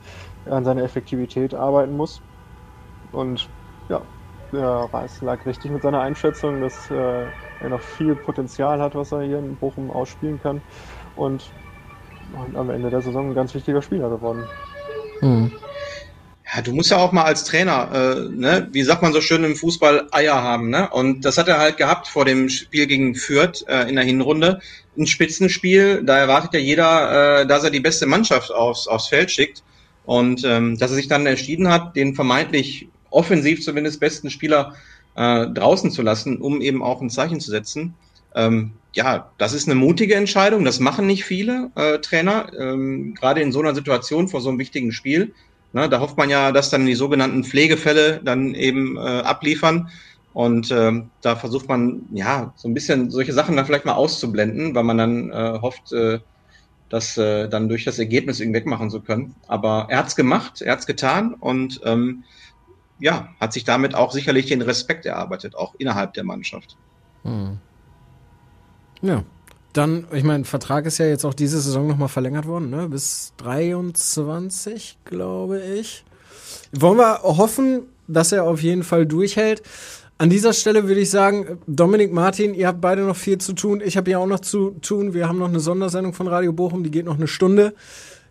an 0.47 0.65
seiner 0.65 0.83
Effektivität 0.83 1.55
arbeiten 1.55 1.95
muss. 1.95 2.23
Und 3.13 3.51
ja, 3.91 4.01
er 4.53 4.89
Reis 4.93 5.21
lag 5.21 5.45
richtig 5.45 5.71
mit 5.71 5.83
seiner 5.83 6.01
Einschätzung, 6.01 6.63
dass 6.63 6.91
äh, 6.91 7.27
er 7.61 7.68
noch 7.68 7.81
viel 7.81 8.14
Potenzial 8.14 8.81
hat, 8.81 8.94
was 8.94 9.12
er 9.12 9.23
hier 9.23 9.38
in 9.38 9.57
Bochum 9.57 9.90
ausspielen 9.90 10.40
kann. 10.42 10.61
Und, 11.16 11.51
und 12.33 12.57
am 12.57 12.71
Ende 12.71 12.90
der 12.90 13.03
Saison 13.03 13.31
ein 13.31 13.35
ganz 13.35 13.55
wichtiger 13.55 13.83
Spieler 13.83 14.09
geworden. 14.11 14.44
Mhm. 15.21 15.53
Ja, 16.55 16.62
du 16.62 16.73
musst 16.73 16.90
ja 16.90 16.97
auch 16.97 17.12
mal 17.12 17.25
als 17.25 17.44
Trainer, 17.44 17.90
äh, 17.92 18.29
ne, 18.31 18.68
wie 18.73 18.83
sagt 18.83 19.03
man 19.03 19.12
so 19.12 19.21
schön 19.21 19.44
im 19.44 19.55
Fußball, 19.55 20.09
Eier 20.12 20.42
haben, 20.42 20.71
ne? 20.71 20.88
Und 20.88 21.27
das 21.27 21.37
hat 21.37 21.47
er 21.47 21.59
halt 21.59 21.77
gehabt 21.77 22.09
vor 22.09 22.25
dem 22.25 22.49
Spiel 22.49 22.87
gegen 22.87 23.14
Fürth 23.14 23.66
äh, 23.68 23.87
in 23.87 23.97
der 23.97 24.05
Hinrunde. 24.05 24.61
Ein 24.97 25.07
Spitzenspiel, 25.07 26.03
da 26.05 26.16
erwartet 26.16 26.55
ja 26.55 26.61
jeder, 26.61 27.42
äh, 27.42 27.47
dass 27.47 27.64
er 27.64 27.71
die 27.71 27.81
beste 27.81 28.07
Mannschaft 28.07 28.51
aufs, 28.51 28.87
aufs 28.88 29.09
Feld 29.09 29.31
schickt. 29.31 29.62
Und 30.07 30.42
ähm, 30.44 30.79
dass 30.79 30.90
er 30.90 30.97
sich 30.97 31.09
dann 31.09 31.27
entschieden 31.27 31.68
hat, 31.68 31.94
den 31.97 32.14
vermeintlich 32.14 32.88
offensiv 33.11 33.62
zumindest 33.62 34.01
besten 34.01 34.31
Spieler 34.31 34.75
äh, 35.19 35.49
draußen 35.49 35.91
zu 35.91 36.03
lassen, 36.03 36.39
um 36.39 36.61
eben 36.63 36.83
auch 36.83 37.03
ein 37.03 37.11
Zeichen 37.11 37.41
zu 37.41 37.51
setzen. 37.51 37.95
Ähm, 38.37 38.73
ja, 38.95 39.31
das 39.37 39.53
ist 39.53 39.69
eine 39.69 39.75
mutige 39.75 40.15
Entscheidung. 40.15 40.65
Das 40.65 40.79
machen 40.79 41.07
nicht 41.07 41.25
viele 41.25 41.71
äh, 41.75 41.99
Trainer, 41.99 42.53
ähm, 42.57 43.15
gerade 43.15 43.41
in 43.41 43.51
so 43.51 43.59
einer 43.61 43.75
Situation 43.75 44.29
vor 44.29 44.41
so 44.41 44.49
einem 44.49 44.61
wichtigen 44.61 44.93
Spiel. 44.93 45.35
Ne, 45.73 45.89
da 45.89 46.01
hofft 46.01 46.17
man 46.17 46.31
ja, 46.31 46.53
dass 46.53 46.71
dann 46.71 46.87
die 46.87 46.95
sogenannten 46.95 47.45
Pflegefälle 47.45 48.21
dann 48.25 48.55
eben 48.55 48.97
äh, 48.97 49.01
abliefern. 49.01 49.91
Und 50.33 50.71
ähm, 50.71 51.11
da 51.21 51.35
versucht 51.35 51.69
man 51.69 52.03
ja 52.13 52.53
so 52.57 52.69
ein 52.69 52.75
bisschen 52.75 53.11
solche 53.11 53.33
Sachen 53.33 53.57
dann 53.57 53.67
vielleicht 53.67 53.85
mal 53.85 53.95
auszublenden, 53.95 54.75
weil 54.75 54.85
man 54.85 54.99
dann 54.99 55.31
äh, 55.31 55.59
hofft, 55.61 55.93
äh, 55.93 56.21
das 56.91 57.19
äh, 57.19 57.49
dann 57.49 57.69
durch 57.69 57.85
das 57.85 57.99
Ergebnis 57.99 58.39
irgendwie 58.39 58.61
wegmachen 58.61 58.89
zu 58.89 59.01
können. 59.01 59.35
Aber 59.49 59.89
er 59.91 59.99
hat's 59.99 60.17
gemacht, 60.17 60.63
er 60.63 60.73
hat's 60.73 60.87
getan 60.87 61.35
und 61.35 61.81
ähm, 61.85 62.23
ja, 63.01 63.29
hat 63.41 63.53
sich 63.53 63.65
damit 63.65 63.95
auch 63.95 64.13
sicherlich 64.13 64.47
den 64.47 64.63
Respekt 64.63 65.07
erarbeitet, 65.07 65.55
auch 65.55 65.75
innerhalb 65.79 66.15
der 66.15 66.25
Mannschaft. 66.25 66.77
Hm. 67.23 67.59
Ja. 69.03 69.25
Dann, 69.73 70.07
ich 70.13 70.25
meine, 70.25 70.45
Vertrag 70.45 70.87
ist 70.87 70.99
ja 70.99 71.07
jetzt 71.07 71.25
auch 71.25 71.35
diese 71.35 71.61
Saison 71.61 71.87
nochmal 71.87 72.09
verlängert 72.09 72.47
worden, 72.47 72.71
ne? 72.71 72.89
Bis 72.89 73.35
23, 73.37 74.99
glaube 75.05 75.61
ich. 75.61 76.05
Wollen 76.73 76.99
wir 76.99 77.23
hoffen, 77.23 77.83
dass 78.09 78.33
er 78.33 78.45
auf 78.45 78.63
jeden 78.63 78.83
Fall 78.83 79.07
durchhält. 79.07 79.63
An 80.17 80.31
dieser 80.31 80.53
Stelle 80.53 80.89
würde 80.89 81.01
ich 81.01 81.11
sagen, 81.11 81.59
Dominik 81.69 82.13
Martin, 82.13 82.55
ihr 82.55 82.67
habt 82.67 82.81
beide 82.81 83.03
noch 83.03 83.15
viel 83.15 83.39
zu 83.39 83.53
tun. 83.53 83.81
Ich 83.85 83.97
habe 83.97 84.11
ja 84.11 84.19
auch 84.19 84.27
noch 84.27 84.41
zu 84.41 84.71
tun. 84.81 85.15
Wir 85.15 85.29
haben 85.29 85.39
noch 85.39 85.49
eine 85.49 85.61
Sondersendung 85.61 86.13
von 86.13 86.27
Radio 86.27 86.53
Bochum, 86.53 86.83
die 86.83 86.91
geht 86.91 87.05
noch 87.05 87.17
eine 87.17 87.29
Stunde. 87.29 87.75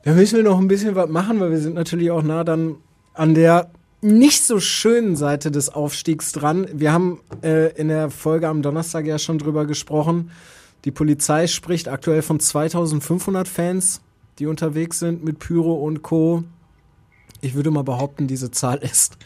Da 0.03 0.12
müssen 0.12 0.36
wir 0.36 0.43
noch 0.43 0.60
ein 0.60 0.67
bisschen 0.67 0.95
was 0.95 1.10
machen, 1.10 1.39
weil 1.39 1.51
wir 1.51 1.60
sind 1.60 1.75
natürlich 1.75 2.12
auch 2.12 2.23
nah 2.23 2.43
dann 2.43 2.75
an 3.13 3.36
der 3.36 3.71
nicht 4.01 4.43
so 4.43 4.60
schönen 4.60 5.15
Seite 5.15 5.51
des 5.51 5.69
Aufstiegs 5.69 6.31
dran. 6.31 6.67
Wir 6.73 6.93
haben 6.93 7.19
äh, 7.43 7.71
in 7.73 7.88
der 7.88 8.10
Folge 8.10 8.47
am 8.47 8.62
Donnerstag 8.62 9.05
ja 9.05 9.17
schon 9.17 9.39
drüber 9.39 9.65
gesprochen. 9.65 10.31
Die 10.86 10.91
Polizei 10.91 11.47
spricht 11.47 11.88
aktuell 11.88 12.21
von 12.21 12.39
2500 12.39 13.47
Fans, 13.47 14.01
die 14.39 14.45
unterwegs 14.45 14.99
sind 14.99 15.23
mit 15.23 15.39
Pyro 15.39 15.73
und 15.73 16.03
Co. 16.03 16.43
Ich 17.41 17.55
würde 17.55 17.71
mal 17.71 17.83
behaupten, 17.83 18.27
diese 18.27 18.51
Zahl 18.51 18.77
ist 18.77 19.17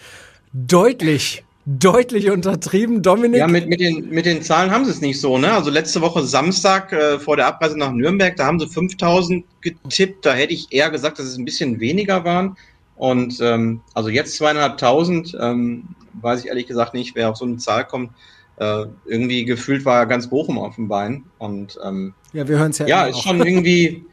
deutlich 0.54 1.44
deutlich 1.66 2.30
untertrieben. 2.30 3.02
Dominik? 3.02 3.40
Ja, 3.40 3.48
mit, 3.48 3.68
mit, 3.68 3.80
den, 3.80 4.10
mit 4.10 4.26
den 4.26 4.42
Zahlen 4.42 4.72
haben 4.72 4.86
sie 4.86 4.92
es 4.92 5.02
nicht 5.02 5.20
so. 5.20 5.38
Ne? 5.38 5.52
Also 5.52 5.70
letzte 5.70 6.02
Woche 6.02 6.24
Samstag 6.24 6.92
äh, 6.92 7.20
vor 7.20 7.36
der 7.38 7.48
Abreise 7.48 7.78
nach 7.78 7.92
Nürnberg, 7.92 8.36
da 8.36 8.46
haben 8.46 8.60
sie 8.60 8.68
5000 8.68 9.46
getippt. 9.62 10.26
Da 10.26 10.34
hätte 10.34 10.54
ich 10.54 10.68
eher 10.72 10.90
gesagt, 10.90 11.20
dass 11.20 11.28
es 11.28 11.38
ein 11.38 11.46
bisschen 11.46 11.80
weniger 11.80 12.24
waren. 12.24 12.58
Und 13.02 13.40
ähm, 13.42 13.82
also 13.96 14.10
jetzt 14.10 14.36
zweieinhalbtausend, 14.36 15.36
ähm, 15.42 15.88
weiß 16.22 16.42
ich 16.42 16.50
ehrlich 16.50 16.68
gesagt 16.68 16.94
nicht, 16.94 17.16
wer 17.16 17.32
auf 17.32 17.38
so 17.38 17.46
eine 17.46 17.58
Zahl 17.58 17.84
kommt. 17.84 18.12
Äh, 18.58 18.86
irgendwie 19.08 19.44
gefühlt 19.44 19.86
war 19.86 20.06
ganz 20.06 20.30
Bochum 20.30 20.60
auf 20.60 20.76
dem 20.76 20.88
Bein. 20.88 21.24
Und 21.40 21.80
ähm, 21.84 22.14
ja, 22.32 22.48
wir 22.48 22.60
hören 22.60 22.70
es 22.70 22.78
ja. 22.78 22.86
Ja, 22.86 23.06
ist 23.08 23.24
schon 23.24 23.44
irgendwie. 23.44 24.06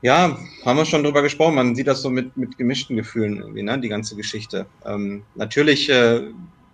Ja, 0.00 0.38
haben 0.64 0.78
wir 0.78 0.86
schon 0.86 1.02
drüber 1.02 1.20
gesprochen. 1.20 1.56
Man 1.56 1.74
sieht 1.74 1.86
das 1.86 2.00
so 2.00 2.08
mit, 2.08 2.34
mit 2.34 2.56
gemischten 2.56 2.96
Gefühlen 2.96 3.40
irgendwie, 3.40 3.62
ne, 3.62 3.78
die 3.78 3.90
ganze 3.90 4.16
Geschichte. 4.16 4.64
Ähm, 4.86 5.24
natürlich 5.34 5.90
äh, 5.90 6.28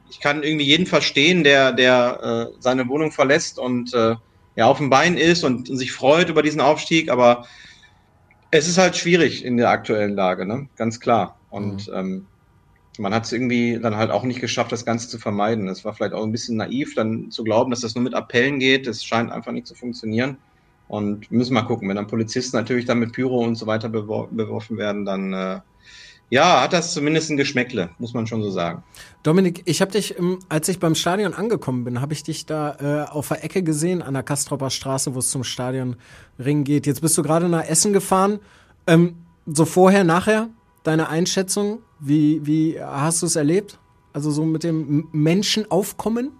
ich 0.08 0.20
kann 0.20 0.44
irgendwie 0.44 0.66
jeden 0.66 0.86
verstehen, 0.86 1.42
der, 1.42 1.72
der 1.72 2.50
äh, 2.52 2.56
seine 2.60 2.86
Wohnung 2.86 3.10
verlässt 3.10 3.58
und 3.58 3.92
äh, 3.92 4.14
ja 4.54 4.66
auf 4.66 4.78
dem 4.78 4.88
Bein 4.88 5.16
ist 5.16 5.42
und, 5.42 5.68
und 5.68 5.78
sich 5.78 5.90
freut 5.90 6.28
über 6.28 6.42
diesen 6.44 6.60
Aufstieg, 6.60 7.10
aber 7.10 7.44
es 8.56 8.68
ist 8.68 8.78
halt 8.78 8.96
schwierig 8.96 9.44
in 9.44 9.56
der 9.56 9.70
aktuellen 9.70 10.14
Lage, 10.14 10.46
ne? 10.46 10.68
Ganz 10.76 11.00
klar. 11.00 11.36
Und 11.50 11.88
mhm. 11.88 11.94
ähm, 11.94 12.26
man 12.98 13.12
hat 13.12 13.24
es 13.24 13.32
irgendwie 13.32 13.80
dann 13.82 13.96
halt 13.96 14.12
auch 14.12 14.22
nicht 14.22 14.40
geschafft, 14.40 14.70
das 14.70 14.84
Ganze 14.84 15.08
zu 15.08 15.18
vermeiden. 15.18 15.66
Es 15.66 15.84
war 15.84 15.92
vielleicht 15.92 16.14
auch 16.14 16.22
ein 16.22 16.30
bisschen 16.30 16.56
naiv, 16.56 16.94
dann 16.94 17.32
zu 17.32 17.42
glauben, 17.42 17.72
dass 17.72 17.80
das 17.80 17.96
nur 17.96 18.04
mit 18.04 18.14
Appellen 18.14 18.60
geht. 18.60 18.86
Das 18.86 19.02
scheint 19.02 19.32
einfach 19.32 19.50
nicht 19.50 19.66
zu 19.66 19.74
funktionieren. 19.74 20.36
Und 20.86 21.32
müssen 21.32 21.54
mal 21.54 21.62
gucken, 21.62 21.88
wenn 21.88 21.96
dann 21.96 22.06
Polizisten 22.06 22.56
natürlich 22.56 22.84
dann 22.84 23.00
mit 23.00 23.12
Pyro 23.12 23.42
und 23.42 23.56
so 23.56 23.66
weiter 23.66 23.88
bewor 23.88 24.28
beworfen 24.30 24.78
werden, 24.78 25.04
dann 25.04 25.32
äh, 25.32 25.60
ja, 26.34 26.62
hat 26.62 26.72
das 26.72 26.92
zumindest 26.92 27.30
ein 27.30 27.36
Geschmäckle, 27.36 27.90
muss 28.00 28.12
man 28.12 28.26
schon 28.26 28.42
so 28.42 28.50
sagen. 28.50 28.82
Dominik, 29.22 29.62
ich 29.66 29.80
habe 29.80 29.92
dich, 29.92 30.16
als 30.48 30.68
ich 30.68 30.80
beim 30.80 30.96
Stadion 30.96 31.32
angekommen 31.32 31.84
bin, 31.84 32.00
habe 32.00 32.12
ich 32.12 32.24
dich 32.24 32.44
da 32.44 33.06
äh, 33.06 33.08
auf 33.08 33.28
der 33.28 33.44
Ecke 33.44 33.62
gesehen, 33.62 34.02
an 34.02 34.14
der 34.14 34.24
Kastropper 34.24 34.70
Straße, 34.70 35.14
wo 35.14 35.20
es 35.20 35.30
zum 35.30 35.44
Stadionring 35.44 36.64
geht. 36.64 36.88
Jetzt 36.88 37.02
bist 37.02 37.16
du 37.16 37.22
gerade 37.22 37.48
nach 37.48 37.64
Essen 37.64 37.92
gefahren. 37.92 38.40
Ähm, 38.88 39.14
so 39.46 39.64
vorher, 39.64 40.02
nachher, 40.02 40.48
deine 40.82 41.08
Einschätzung, 41.08 41.78
wie, 42.00 42.44
wie 42.44 42.82
hast 42.82 43.22
du 43.22 43.26
es 43.26 43.36
erlebt? 43.36 43.78
Also 44.12 44.32
so 44.32 44.44
mit 44.44 44.64
dem 44.64 45.06
Menschenaufkommen? 45.12 46.32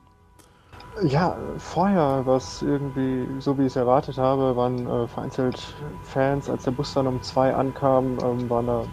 Ja, 1.05 1.39
vorher 1.59 2.27
war 2.27 2.39
es 2.39 2.63
irgendwie, 2.63 3.29
so 3.39 3.57
wie 3.57 3.63
ich 3.63 3.69
es 3.69 3.77
erwartet 3.77 4.19
habe, 4.19 4.57
waren 4.57 4.89
äh, 4.89 5.07
vereinzelt 5.07 5.63
Fans, 6.03 6.51
als 6.51 6.65
der 6.65 6.73
Bus 6.73 6.95
dann 6.95 7.07
um 7.07 7.23
zwei 7.23 7.55
ankam, 7.55 8.19
ähm, 8.25 8.51
waren 8.51 8.67
da 8.67 8.85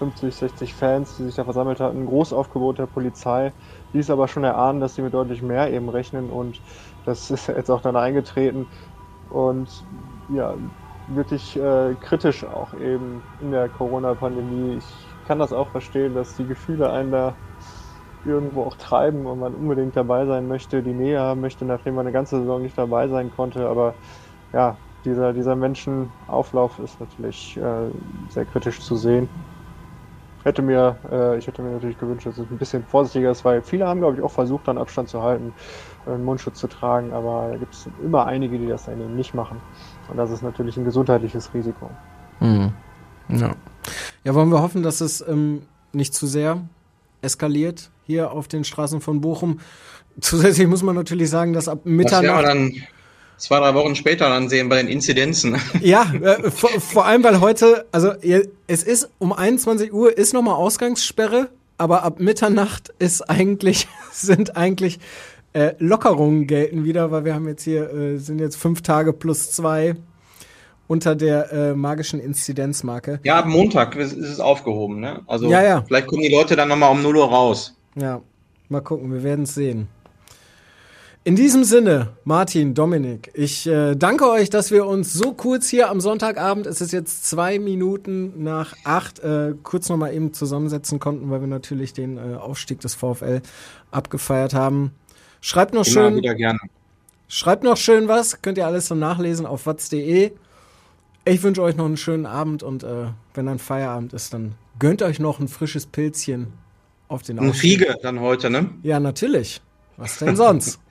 50, 0.00 0.36
60 0.36 0.74
Fans, 0.74 1.16
die 1.16 1.24
sich 1.24 1.36
da 1.36 1.44
versammelt 1.44 1.80
hatten, 1.80 1.98
ein 2.00 2.06
Großaufgebot 2.06 2.78
der 2.80 2.88
Polizei, 2.88 3.54
ließ 3.92 4.10
aber 4.10 4.28
schon 4.28 4.44
erahnen, 4.44 4.80
dass 4.80 4.96
sie 4.96 5.02
mit 5.02 5.14
deutlich 5.14 5.42
mehr 5.42 5.72
eben 5.72 5.88
rechnen 5.90 6.30
und 6.30 6.62
das 7.04 7.30
ist 7.30 7.48
jetzt 7.48 7.70
auch 7.70 7.82
dann 7.82 7.96
eingetreten 7.96 8.70
und 9.28 9.86
ja, 10.28 10.56
wirklich 11.06 11.56
äh, 11.56 11.96
kritisch 12.00 12.44
auch 12.44 12.74
eben 12.74 13.26
in 13.38 13.50
der 13.52 13.68
Corona-Pandemie. 13.70 14.76
Ich 14.76 15.18
kann 15.24 15.38
das 15.38 15.52
auch 15.52 15.70
verstehen, 15.72 16.14
dass 16.14 16.34
die 16.34 16.46
Gefühle 16.46 16.90
einen 16.92 17.10
da 17.12 17.38
irgendwo 18.22 18.64
auch 18.64 18.76
treiben 18.76 19.26
und 19.26 19.38
man 19.38 19.54
unbedingt 19.54 19.96
dabei 19.96 20.26
sein 20.26 20.46
möchte, 20.46 20.82
die 20.82 20.94
Nähe 20.94 21.20
haben 21.20 21.40
möchte, 21.40 21.64
nachdem 21.64 21.94
man 21.94 22.06
eine 22.06 22.12
ganze 22.12 22.38
Saison 22.40 22.60
nicht 22.62 22.76
dabei 22.78 23.08
sein 23.08 23.30
konnte. 23.30 23.66
Aber 23.68 23.98
ja, 24.52 24.80
dieser, 25.04 25.32
dieser 25.32 25.56
Menschenauflauf 25.56 26.78
ist 26.78 27.00
natürlich 27.00 27.56
äh, 27.56 27.90
sehr 28.28 28.46
kritisch 28.46 28.82
zu 28.84 28.96
sehen 28.96 29.30
hätte 30.44 30.62
mir, 30.62 30.96
äh, 31.10 31.38
ich 31.38 31.46
hätte 31.46 31.62
mir 31.62 31.72
natürlich 31.72 31.98
gewünscht, 31.98 32.26
dass 32.26 32.38
es 32.38 32.50
ein 32.50 32.58
bisschen 32.58 32.84
vorsichtiger 32.84 33.30
ist, 33.30 33.44
weil 33.44 33.62
viele 33.62 33.86
haben, 33.86 34.00
glaube 34.00 34.16
ich, 34.16 34.22
auch 34.22 34.30
versucht, 34.30 34.68
dann 34.68 34.78
Abstand 34.78 35.08
zu 35.08 35.22
halten, 35.22 35.52
äh, 36.06 36.10
einen 36.10 36.24
Mundschutz 36.24 36.58
zu 36.58 36.66
tragen, 36.66 37.12
aber 37.12 37.48
da 37.52 37.56
gibt 37.56 37.74
es 37.74 37.88
immer 38.02 38.26
einige, 38.26 38.58
die 38.58 38.66
das 38.66 38.86
dann 38.86 39.00
eben 39.00 39.16
nicht 39.16 39.34
machen. 39.34 39.60
Und 40.08 40.16
das 40.16 40.30
ist 40.30 40.42
natürlich 40.42 40.76
ein 40.76 40.84
gesundheitliches 40.84 41.52
Risiko. 41.54 41.90
Mhm. 42.40 42.72
Ja. 43.28 43.54
ja, 44.24 44.34
wollen 44.34 44.50
wir 44.50 44.60
hoffen, 44.60 44.82
dass 44.82 45.00
es 45.00 45.20
ähm, 45.26 45.62
nicht 45.92 46.14
zu 46.14 46.26
sehr 46.26 46.60
eskaliert 47.22 47.90
hier 48.04 48.32
auf 48.32 48.48
den 48.48 48.64
Straßen 48.64 49.00
von 49.00 49.20
Bochum. 49.20 49.60
Zusätzlich 50.20 50.66
muss 50.66 50.82
man 50.82 50.96
natürlich 50.96 51.30
sagen, 51.30 51.52
dass 51.52 51.68
ab 51.68 51.80
Mitternacht. 51.84 52.24
Ja, 52.24 52.42
dann 52.42 52.72
zwei, 53.40 53.58
drei 53.58 53.74
Wochen 53.74 53.96
später 53.96 54.28
dann 54.28 54.48
sehen 54.48 54.68
bei 54.68 54.76
den 54.76 54.88
Inzidenzen. 54.88 55.56
Ja, 55.80 56.12
äh, 56.12 56.50
vor, 56.50 56.70
vor, 56.80 57.06
allem, 57.06 57.24
weil 57.24 57.40
heute, 57.40 57.86
also 57.90 58.12
es 58.66 58.82
ist 58.82 59.10
um 59.18 59.32
21 59.32 59.92
Uhr 59.92 60.16
ist 60.16 60.34
nochmal 60.34 60.54
Ausgangssperre, 60.54 61.48
aber 61.78 62.02
ab 62.02 62.20
Mitternacht 62.20 62.92
ist 62.98 63.28
eigentlich, 63.28 63.88
sind 64.12 64.56
eigentlich 64.56 65.00
äh, 65.52 65.72
Lockerungen 65.78 66.46
gelten 66.46 66.84
wieder, 66.84 67.10
weil 67.10 67.24
wir 67.24 67.34
haben 67.34 67.48
jetzt 67.48 67.64
hier, 67.64 67.92
äh, 67.92 68.18
sind 68.18 68.38
jetzt 68.38 68.56
fünf 68.56 68.82
Tage 68.82 69.12
plus 69.12 69.50
zwei 69.50 69.96
unter 70.86 71.14
der 71.14 71.52
äh, 71.52 71.74
magischen 71.74 72.20
Inzidenzmarke. 72.20 73.20
Ja, 73.22 73.38
ab 73.38 73.46
Montag 73.46 73.96
ist, 73.96 74.12
ist 74.12 74.28
es 74.28 74.40
aufgehoben, 74.40 75.00
ne? 75.00 75.22
Also 75.26 75.48
ja, 75.48 75.62
ja. 75.62 75.82
vielleicht 75.86 76.08
kommen 76.08 76.22
die 76.22 76.32
Leute 76.32 76.56
dann 76.56 76.68
nochmal 76.68 76.90
um 76.90 77.02
0 77.02 77.16
Uhr 77.16 77.28
raus. 77.28 77.76
Ja, 77.94 78.20
mal 78.68 78.80
gucken, 78.80 79.12
wir 79.12 79.22
werden 79.22 79.44
es 79.44 79.54
sehen. 79.54 79.88
In 81.22 81.36
diesem 81.36 81.64
Sinne, 81.64 82.12
Martin, 82.24 82.72
Dominik, 82.72 83.30
ich 83.34 83.66
äh, 83.66 83.94
danke 83.94 84.26
euch, 84.30 84.48
dass 84.48 84.70
wir 84.70 84.86
uns 84.86 85.12
so 85.12 85.34
kurz 85.34 85.68
hier 85.68 85.90
am 85.90 86.00
Sonntagabend, 86.00 86.66
es 86.66 86.80
ist 86.80 86.92
jetzt 86.92 87.28
zwei 87.28 87.58
Minuten 87.58 88.42
nach 88.42 88.74
acht, 88.84 89.18
äh, 89.18 89.52
kurz 89.62 89.90
nochmal 89.90 90.14
eben 90.14 90.32
zusammensetzen 90.32 90.98
konnten, 90.98 91.28
weil 91.28 91.42
wir 91.42 91.46
natürlich 91.46 91.92
den 91.92 92.16
äh, 92.16 92.36
Aufstieg 92.36 92.80
des 92.80 92.94
VfL 92.94 93.42
abgefeiert 93.90 94.54
haben. 94.54 94.92
Schreibt 95.42 95.74
noch 95.74 95.86
Immer 95.86 95.92
schön. 95.92 96.16
Wieder 96.16 96.34
gerne. 96.34 96.58
Schreibt 97.28 97.64
noch 97.64 97.76
schön 97.76 98.08
was, 98.08 98.40
könnt 98.40 98.56
ihr 98.56 98.66
alles 98.66 98.86
so 98.86 98.94
nachlesen 98.94 99.44
auf 99.44 99.66
watz.de. 99.66 100.32
Ich 101.26 101.42
wünsche 101.42 101.62
euch 101.62 101.76
noch 101.76 101.84
einen 101.84 101.98
schönen 101.98 102.24
Abend 102.24 102.62
und 102.62 102.82
äh, 102.82 103.08
wenn 103.34 103.44
dann 103.44 103.58
Feierabend 103.58 104.14
ist, 104.14 104.32
dann 104.32 104.54
gönnt 104.78 105.02
euch 105.02 105.20
noch 105.20 105.38
ein 105.38 105.48
frisches 105.48 105.84
Pilzchen 105.84 106.54
auf 107.08 107.22
den 107.22 107.38
Aufstieg. 107.38 107.82
Eine 107.82 107.84
Fiege 107.88 107.96
dann 108.00 108.20
heute, 108.20 108.48
ne? 108.48 108.70
Ja, 108.82 108.98
natürlich. 109.00 109.60
Was 109.98 110.16
denn 110.16 110.34
sonst? 110.34 110.80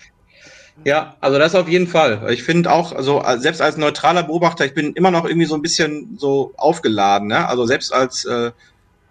Ja, 0.86 1.16
also 1.20 1.38
das 1.38 1.56
auf 1.56 1.68
jeden 1.68 1.88
Fall. 1.88 2.28
Ich 2.32 2.44
finde 2.44 2.72
auch, 2.72 2.94
also 2.94 3.22
selbst 3.38 3.62
als 3.62 3.78
neutraler 3.78 4.24
Beobachter, 4.24 4.66
ich 4.66 4.74
bin 4.74 4.94
immer 4.94 5.12
noch 5.12 5.26
irgendwie 5.26 5.46
so 5.46 5.56
ein 5.56 5.62
bisschen 5.62 6.18
so 6.18 6.54
aufgeladen. 6.58 7.28
Ne? 7.28 7.48
Also 7.48 7.66
selbst 7.66 7.94
als 7.94 8.26
äh, 8.26 8.52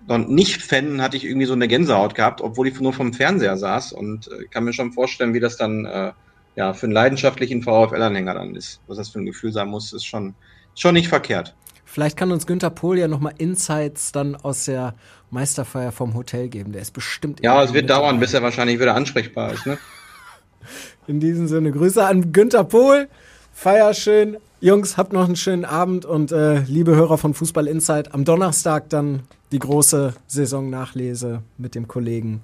Nicht-Fan 0.06 1.02
hatte 1.02 1.16
ich 1.16 1.24
irgendwie 1.24 1.46
so 1.46 1.52
eine 1.52 1.68
Gänsehaut 1.68 2.14
gehabt, 2.14 2.40
obwohl 2.40 2.68
ich 2.68 2.80
nur 2.80 2.92
vom 2.92 3.12
Fernseher 3.12 3.56
saß 3.56 3.92
und 3.92 4.28
äh, 4.28 4.44
kann 4.46 4.64
mir 4.64 4.72
schon 4.72 4.92
vorstellen, 4.92 5.34
wie 5.34 5.40
das 5.40 5.56
dann 5.56 5.84
äh, 5.84 6.12
ja 6.56 6.72
für 6.72 6.86
einen 6.86 6.94
leidenschaftlichen 6.94 7.62
VfL-Anhänger 7.62 8.34
dann 8.34 8.54
ist. 8.54 8.80
Was 8.86 8.96
das 8.96 9.10
für 9.10 9.20
ein 9.20 9.26
Gefühl 9.26 9.52
sein 9.52 9.68
muss, 9.68 9.92
ist 9.92 10.06
schon, 10.06 10.34
schon 10.74 10.94
nicht 10.94 11.08
verkehrt. 11.08 11.54
Vielleicht 11.84 12.16
kann 12.16 12.32
uns 12.32 12.46
Günther 12.46 12.70
Pohl 12.70 12.98
ja 12.98 13.08
nochmal 13.08 13.32
Insights 13.38 14.12
dann 14.12 14.36
aus 14.36 14.66
der 14.66 14.94
Meisterfeier 15.30 15.90
vom 15.90 16.14
Hotel 16.14 16.48
geben. 16.48 16.72
Der 16.72 16.82
ist 16.82 16.92
bestimmt. 16.92 17.40
Ja, 17.42 17.62
es 17.62 17.72
wird 17.72 17.88
dauern, 17.88 18.20
bis 18.20 18.34
er 18.34 18.42
wahrscheinlich 18.42 18.78
wieder 18.78 18.94
ansprechbar 18.94 19.52
ist. 19.52 19.66
Ne? 19.66 19.78
In 21.08 21.20
diesem 21.20 21.48
Sinne, 21.48 21.72
Grüße 21.72 22.04
an 22.04 22.32
Günther 22.32 22.64
Pohl. 22.64 23.08
Feier 23.52 23.94
schön. 23.94 24.36
Jungs, 24.60 24.98
habt 24.98 25.12
noch 25.12 25.24
einen 25.24 25.36
schönen 25.36 25.64
Abend 25.64 26.04
und 26.04 26.32
äh, 26.32 26.60
liebe 26.60 26.94
Hörer 26.94 27.16
von 27.16 27.32
Fußball 27.32 27.66
Insight, 27.66 28.12
am 28.12 28.24
Donnerstag 28.24 28.90
dann 28.90 29.22
die 29.50 29.58
große 29.58 30.14
Saisonnachlese 30.26 31.42
mit 31.56 31.74
dem 31.74 31.88
Kollegen 31.88 32.42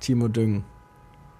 Timo 0.00 0.28
Düng. 0.28 0.64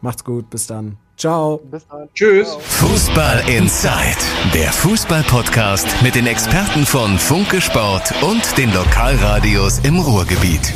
Macht's 0.01 0.25
gut, 0.25 0.51
bis 0.51 0.67
dann. 0.67 0.97
Ciao. 1.17 1.59
Bis 1.71 1.87
dann. 1.87 2.09
Tschüss. 2.15 2.57
Fußball 2.61 3.49
Inside, 3.49 4.17
der 4.53 4.73
Fußball-Podcast 4.73 6.03
mit 6.03 6.15
den 6.15 6.27
Experten 6.27 6.85
von 6.85 7.19
Funke 7.19 7.61
Sport 7.61 8.13
und 8.23 8.59
den 8.59 8.73
Lokalradios 8.75 9.79
im 9.85 9.99
Ruhrgebiet. 9.99 10.75